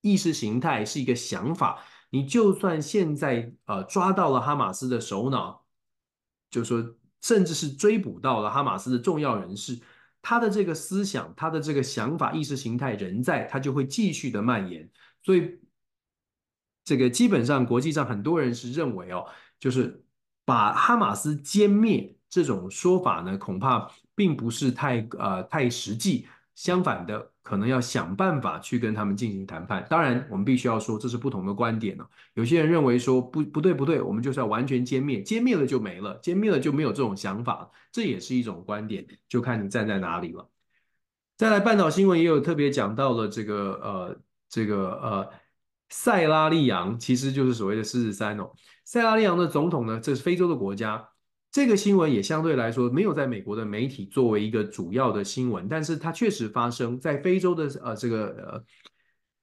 [0.00, 1.78] 意识形态，是一个想法。
[2.10, 5.64] 你就算现在呃抓到了哈马斯的首脑，
[6.50, 6.82] 就说
[7.20, 9.78] 甚至是追捕到了哈马斯的重要人士，
[10.22, 14.88] 他的这个思想、他的这个想法、意识形态仍在，他就会继续的蔓延。
[15.22, 15.60] 所以
[16.82, 19.26] 这个基本上国际上很多人是认为哦，
[19.60, 20.02] 就是
[20.46, 26.26] 把哈马斯歼灭这种说法呢，恐怕并不是太呃太实际。
[26.58, 29.86] 相反的，可能要想办法去跟他们进行谈判。
[29.88, 32.04] 当然，我们必须要说，这是不同的观点呢。
[32.34, 40.50] 有些人认为说，不不对不对，我们就是要完全歼灭，歼灭了就没了，歼灭了就没有这种想法，这也是一种观点，就看你站在哪里了。
[41.36, 45.30] 再来，半岛新闻也有特别讲到了这个呃这个呃
[45.90, 48.50] 塞拉利昂，其实就是所谓的狮子山哦。
[48.84, 51.08] 塞拉利昂的总统呢，这是非洲的国家。
[51.58, 58.64] 这个新闻也相对来说没有在美国的媒体作为一个主要的新闻，但是它确实发生在非洲的呃这个呃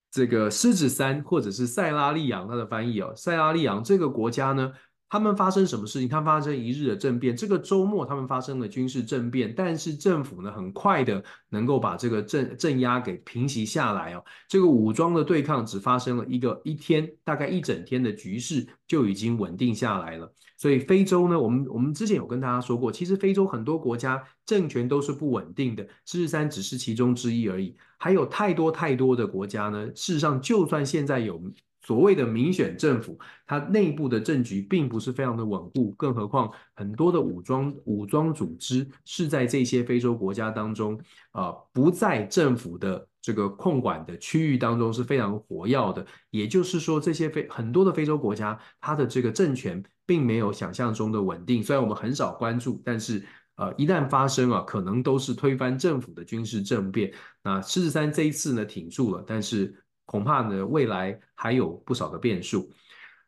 [0.09, 4.71] 这个狮子山或者是塞拉利昂，它的翻译哦，塞拉利昂这个国家呢。
[5.09, 6.07] 他们发生什么事情？
[6.07, 7.35] 他发生一日的政变。
[7.35, 14.23] 这个周末，他们发生了军事政变，但是政府呢，很快的能够把这个镇镇压给平息下来哦。
[14.47, 20.33] 这个武装的对抗只发生了一个一天，大概一整天的局势就已经稳定下来了。
[20.57, 27.75] 所以非洲呢，我们我们之前有跟大家说过，其实非洲很多国家政权都是不稳定的，狮子山只是其中之一而已。
[27.97, 31.41] 还有太多太多的国家呢，事实上，就算现在有。
[31.87, 40.99] 所谓的民选政府，它内部的政局并不是非常的稳固，更何况很多的武装武装组织是在这些非洲国家当中，
[41.29, 46.05] 啊、呃，不在政府的这个控管的区域当中是非常活跃的。
[46.29, 51.63] 也就是说，这些非很多的非洲国家，它的这个政权并没有想象中的稳定。
[51.63, 57.11] 虽然我们很少关注，但是呃，一旦发生啊，可能都是推翻政府的军事政变。
[57.43, 59.75] 那狮子山这一次呢，挺住了，但是。
[60.07, 62.69] 恐怕呢，未来还有不少的变数。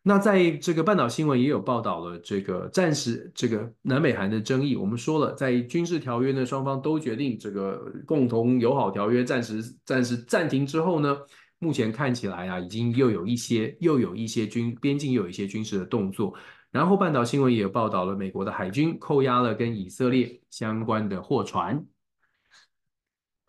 [0.08, 11.18] 那在这个半岛新闻也有报道了，这个暂时这个南北韩的争议，我们说了，在军事条约呢，双方都决定这个共同友好条约暂时暂时暂停之后呢，
[11.60, 16.34] 目前看起来啊，已经又有一些又有一些军边境又有一些军事的动作。
[16.72, 21.84] 然后半岛新闻也报道了，美国的海军扣押了跟以色列相关的货船。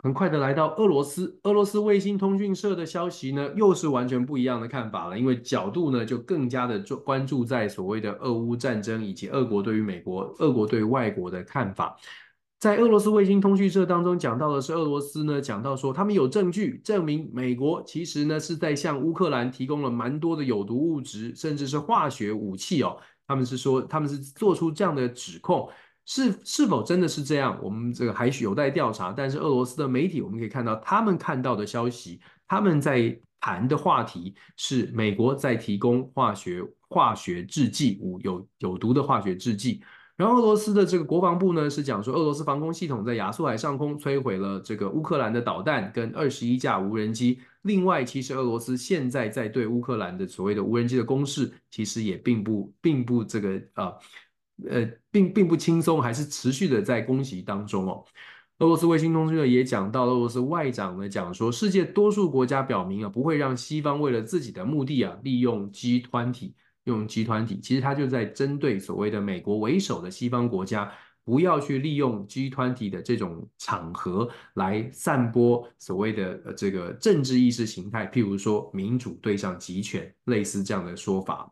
[0.01, 5.19] 很快的来到俄罗斯，俄罗斯卫星通讯社的消息呢，又是完全不一样的看法了。
[5.19, 11.97] 因为角度呢，就更加的注关注在所谓的俄乌战争以及俄国对于美国、俄国对外国的看法。
[12.61, 22.97] 在俄罗斯卫星通讯社当中讲到的是，俄罗斯呢讲到说，他们有证据证明美国其实呢是在向乌克兰提供了蛮多的有毒物质，甚至是化学武器哦。
[23.27, 25.69] 他们是说，他们是做出这样的指控。
[26.11, 27.59] 是是否真的是这样？
[27.63, 29.13] 我们这个还需有待调查。
[29.13, 39.83] 但是俄罗斯的媒体，我们可以看到他们看到的消息，他们在谈的话题是美国在提供化学化学制剂，有有毒的化学制剂。
[40.17, 47.39] 然后俄罗斯的这个国防部呢是讲说，俄罗斯防空系统在亚速海上空摧毁了这个乌克兰的导弹跟二十一架无人机。
[47.63, 53.93] 另外，其实俄罗斯现在在对乌克兰的所谓的无人机的攻势，其实也并不并不这个啊。
[54.69, 58.05] 呃，并并不轻松，还是持续的在攻击当中哦。
[58.59, 67.61] 俄罗斯卫星通讯社也讲到，俄罗斯外长呢讲说，世界多数国家表明啊，不会让西方为了自己的目的啊，利用 G 团体用 G 团体。
[67.61, 70.93] 其实他就在针对所谓的美国为首的西方国家，
[71.23, 81.49] 不要去利用 G 团体的这种场合来散播所谓的这个政治意识形态，譬如说民主对上集权，类似这样的说法。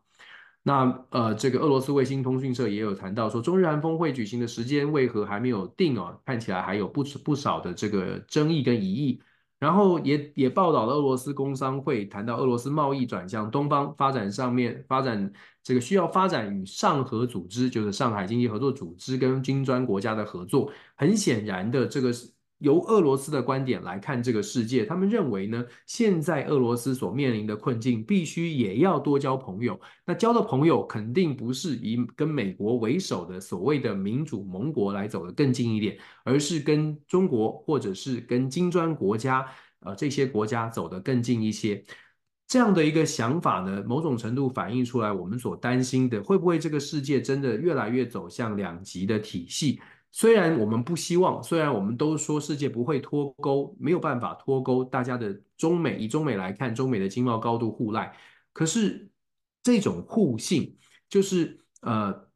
[0.67, 6.19] 那呃，这个俄罗斯卫星通讯社也有谈到说，中日韩峰会举行的时间为何还没有定哦？
[6.25, 9.21] 看起来还有不不少的这个争议跟疑义。
[9.59, 15.31] 然后也也报道了俄罗斯工商会谈到俄罗斯贸易转向东方发展上面发展
[15.63, 20.69] 这个需要发展与上合组织，就是上海经济合作组织跟金砖国家的合作。
[20.95, 22.36] 很显然的，这个是。
[22.59, 29.79] 由俄罗斯的观点来看这个世界，他们认为呢，现在俄罗斯所面临的困境，必须也要多交朋友。
[30.05, 39.45] 那交的朋友肯定不是以跟美国为首的所谓的民主盟国来走得更近一点，而是跟中国或者是跟金砖国家，
[39.81, 41.83] 呃，这些国家走得更近一些。
[42.47, 49.81] 这样的一个想法呢，某种程度反映出来我们所担心的，会不会这个世界真的越来越走向两极的体系？
[50.19, 58.11] 虽然我们不希望，虽然我们都说世界不会脱钩，没有办法脱钩，大家的中美以中美来看，中美的经贸高度互赖，
[58.51, 59.07] 可是
[59.61, 60.75] 这种互信，
[61.07, 62.29] 就是呃，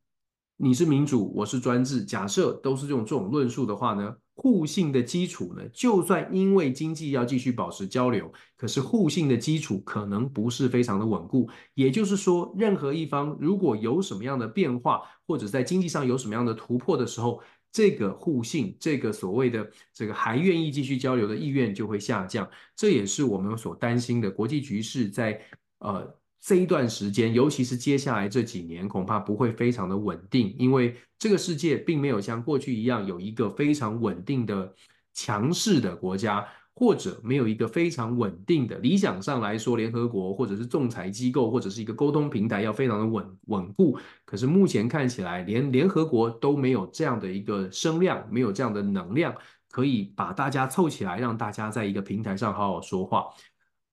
[0.57, 11.49] 你是民主，我是专制，假设都是这种这种论述的话呢，互信的基础呢，就算因为经济要继续保持交流，可是互信的基础可能不是非常的稳固。
[11.73, 17.41] 也就是说，任何一方如果有什么样的变化，或者在经济上有什么样的突破的时候，
[17.72, 25.41] 这个互信，这个所谓的这个还愿意继续交流的意愿就会下降，这也是我们所担心的国际局势在
[25.80, 34.76] 呃这一段时间，尤其是接下来这几年，恐怕不会非常的稳定，因为这个世界并没有像过去一样有一个非常稳定的
[35.13, 36.45] 强势的国家。
[36.82, 43.95] 或者没有一个非常稳定的，理想上来说，联合国或者是仲裁机构或者是一个沟通平台要非常的稳稳固。
[44.25, 49.32] 可是目前看起来，连联合国都没有这样的一个声量，没有这样的能量，
[49.69, 53.27] 可以把大家凑起来，让大家在一个平台上好好说话。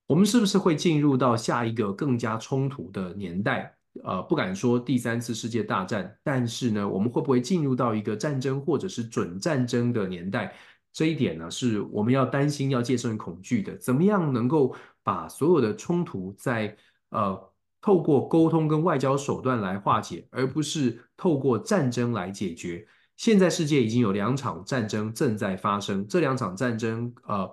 [0.06, 3.74] 我们是不是会进入到下一个更加冲突的年代？
[4.02, 10.54] 呃，不敢说第三次世界大战，但是呢，我们会不会进入到一个战争或者是准战争的年代？
[10.92, 13.76] 这一点呢，是我们要担心、要戒慎恐惧的。
[13.76, 16.76] 怎么样能够把所有的冲突在
[17.10, 22.86] 呃透过沟通跟外交手段来化解，而不是透过战争来解决？
[23.16, 27.52] 现在世界已经有两场战争正在发生，这两场战争呃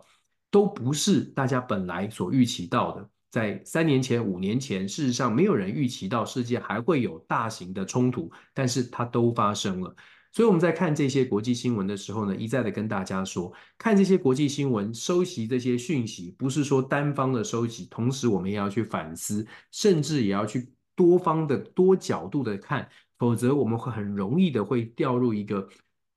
[0.52, 3.10] 都不是大家本来所预期到的。
[3.32, 9.94] 在三年前、五年前，事实上没有人预期到世界还会有大型的冲突，但是它都发生了。
[10.36, 22.86] 所以我们在看这些国际新闻的时候呢，一再的跟大家说，看这些国际新闻，收集这些讯息，不是说单方的收集，同时我们也要去反思，甚至也要去多方的、多角度的看，
[23.18, 25.66] 否则我们会很容易的会掉入一个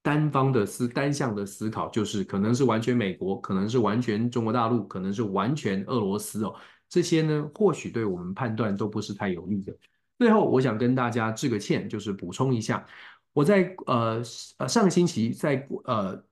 [0.02, 6.52] 单方的思、单向的思考，就是可能是完全美国，可能是完全中国大陆，可能是完全俄罗斯哦，
[6.88, 9.72] 这些呢，或许对我们判断都不是太有利的。
[10.18, 12.84] 最后，我想跟大家致个歉，就是补充一下。
[13.32, 14.22] 我在呃
[14.58, 16.24] 呃上个星期在呃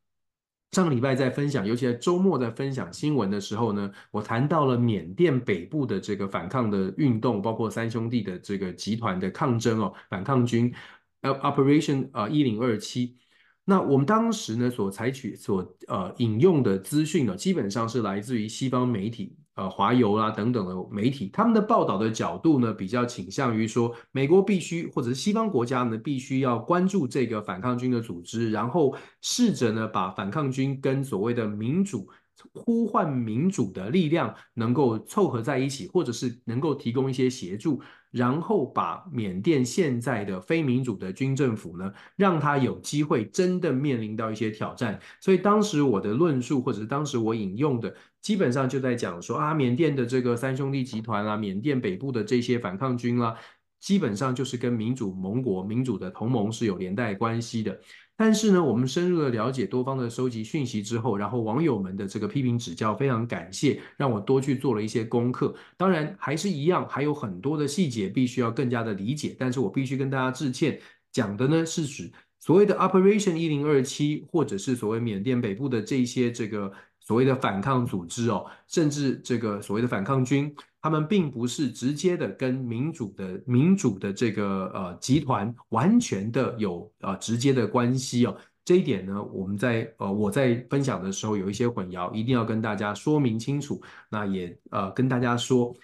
[0.72, 10.74] 上个礼拜在分享，尤其在周末在分享新闻的时候呢，我谈到了缅甸北部的这个反抗的运动，包括三兄弟的这个集团的抗争哦，反抗军
[11.22, 13.16] ，Operation 呃一零二七。
[13.64, 19.36] 那我们当时呢所采取所呃引用的资讯呢，基本上是来自于西方媒体。
[19.56, 32.08] 呃，华邮啦等等的媒体，他们的报道的角度呢，比较倾向于说，美国必须或者是西方国家呢，必须要关注这个反抗军的组织，然后试着呢，把反抗军跟所谓的民主。
[32.52, 37.80] 呼唤民主的力量能够凑合在一起，或者是能够提供一些协助，
[38.10, 45.00] 然后把缅甸现在的非民主的军政府呢，让他有机会真的面临到一些挑战。
[45.18, 47.92] 所以当时我的论述，或者是当时我引用的，
[48.26, 53.36] 基本上就在讲说啊，缅甸的这个三兄弟集团啦，缅甸北部的这些反抗军啦，
[53.78, 57.80] 基本上就是跟民主盟国、民主的同盟是有连带关系的。
[58.16, 65.54] 但是呢，我们深入的了解多方的收集讯息之后，然后网友们的这个批评指教，非常感谢，让我多去做了一些功课。
[65.76, 69.36] 当然还是一样，还有很多的细节必须要更加的理解。
[69.38, 70.80] 但是我必须跟大家致歉，
[71.12, 72.10] 讲的呢是指
[72.40, 76.72] 所谓的 Operation 一零二七，或者是所谓缅甸北部的这些这个
[77.06, 80.54] 所谓的反抗组织哦，甚至这个所谓的反抗军。
[80.82, 93.82] 他们并不是直接的跟民主的民主的这个呃集团完全的有呃直接的关系哦，这一点呢，我们在呃我在分享的时候有一些混淆，一定要跟大家说明清楚。
[94.08, 95.74] 那也呃跟大家说，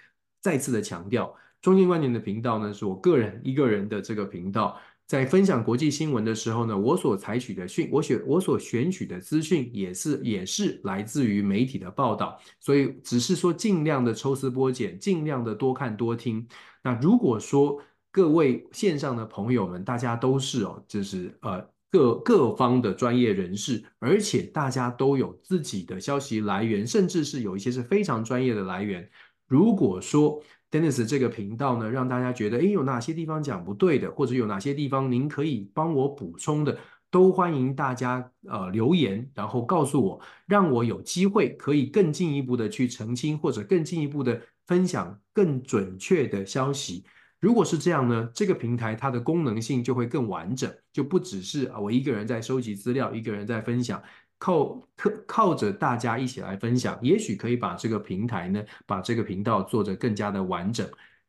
[0.40, 4.78] 再次的强调，中间观点的频道呢，是我个人一个人的这个频道。
[5.06, 16.46] 在分享国际新闻的时候呢，我所采取的讯，我选我所选取的资讯也是也是来自于媒体的报道，所以只是说尽量的抽丝剥茧，尽量的多看多听。
[16.82, 17.78] 那如果说
[18.10, 29.06] 各位线上的朋友们，大家都是哦，就是呃各各方的专业人士，而且大家都有自己的消息来源，甚至是有一些是非常专业的来源。
[29.46, 30.42] 如果说
[30.72, 36.78] Dennis 这个频道呢，让大家觉得，诶，有哪些地方讲不对的，或者有哪些地方您可以帮我补充的，
[37.10, 47.04] 都欢迎大家呃留言，然后告诉我，让我有机会可以更进一步的去澄清，或者更进一步的分享更准确的消息。
[47.38, 54.02] 如果是这样呢，这个平台它的功能性就会更完整，就不只是啊我一个人在收集资料，一个人在分享。
[54.42, 60.84] 靠靠靠着大家一起来分享，也许可以把这个平台呢，把这个频道做得更加的完整。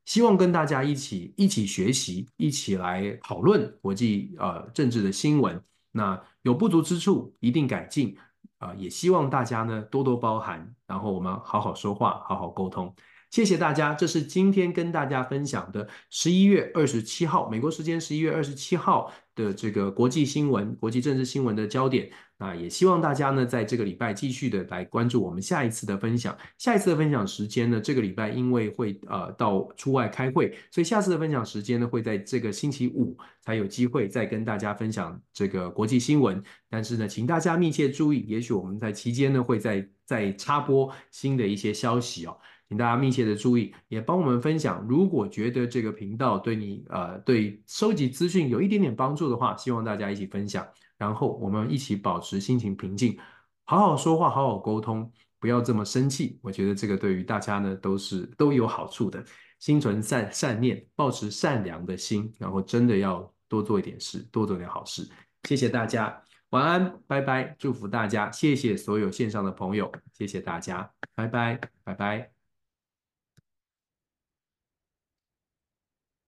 [0.06, 5.62] 希望跟大家一起一起学习，一起来讨论国际呃政治的新闻。
[5.92, 8.18] 那有不足之处一定改进
[8.58, 12.92] 啊，也希望大家呢多多包涵，然后我们好好说话，好好沟通。
[13.30, 22.10] 谢谢大家，这是今天跟大家分享的十一月二十七号，美国时间十一月二十七号的这个国际新闻、国际政治新闻的焦点。
[22.38, 26.36] 那也希望大家呢，在这个礼拜继续的来关注我们下一次的分享。
[26.58, 36.44] 下一次的分享时间呢，这个礼拜因为会呃到出外开会，所以下次的分享时间呢会在这个星期五才有机会再跟大家分享这个国际新闻。
[36.70, 42.38] 但是呢，请大家密切注意，也许我们在期间呢会再再插播新的一些消息哦，
[42.74, 44.84] 请大家密切的注意，也帮我们分享。
[44.90, 50.68] 如果觉得这个频道对你呃对收集资讯有一点点帮助的话，希望大家一起分享。
[50.98, 53.16] 然后我们一起保持心情平静，
[53.64, 55.08] 好好说话，好好沟通，
[55.40, 56.40] 不要这么生气。
[56.42, 59.24] 我觉得这个对于大家呢都是都有好处的。
[59.60, 65.08] 心存善善念，保持善良的心，然后真的要多做一点事，多做点好事。
[65.44, 66.20] 谢谢大家，
[66.50, 72.43] 晚安，拜拜，祝福大家，谢谢所有线上的朋友，谢谢大家，拜拜，拜拜。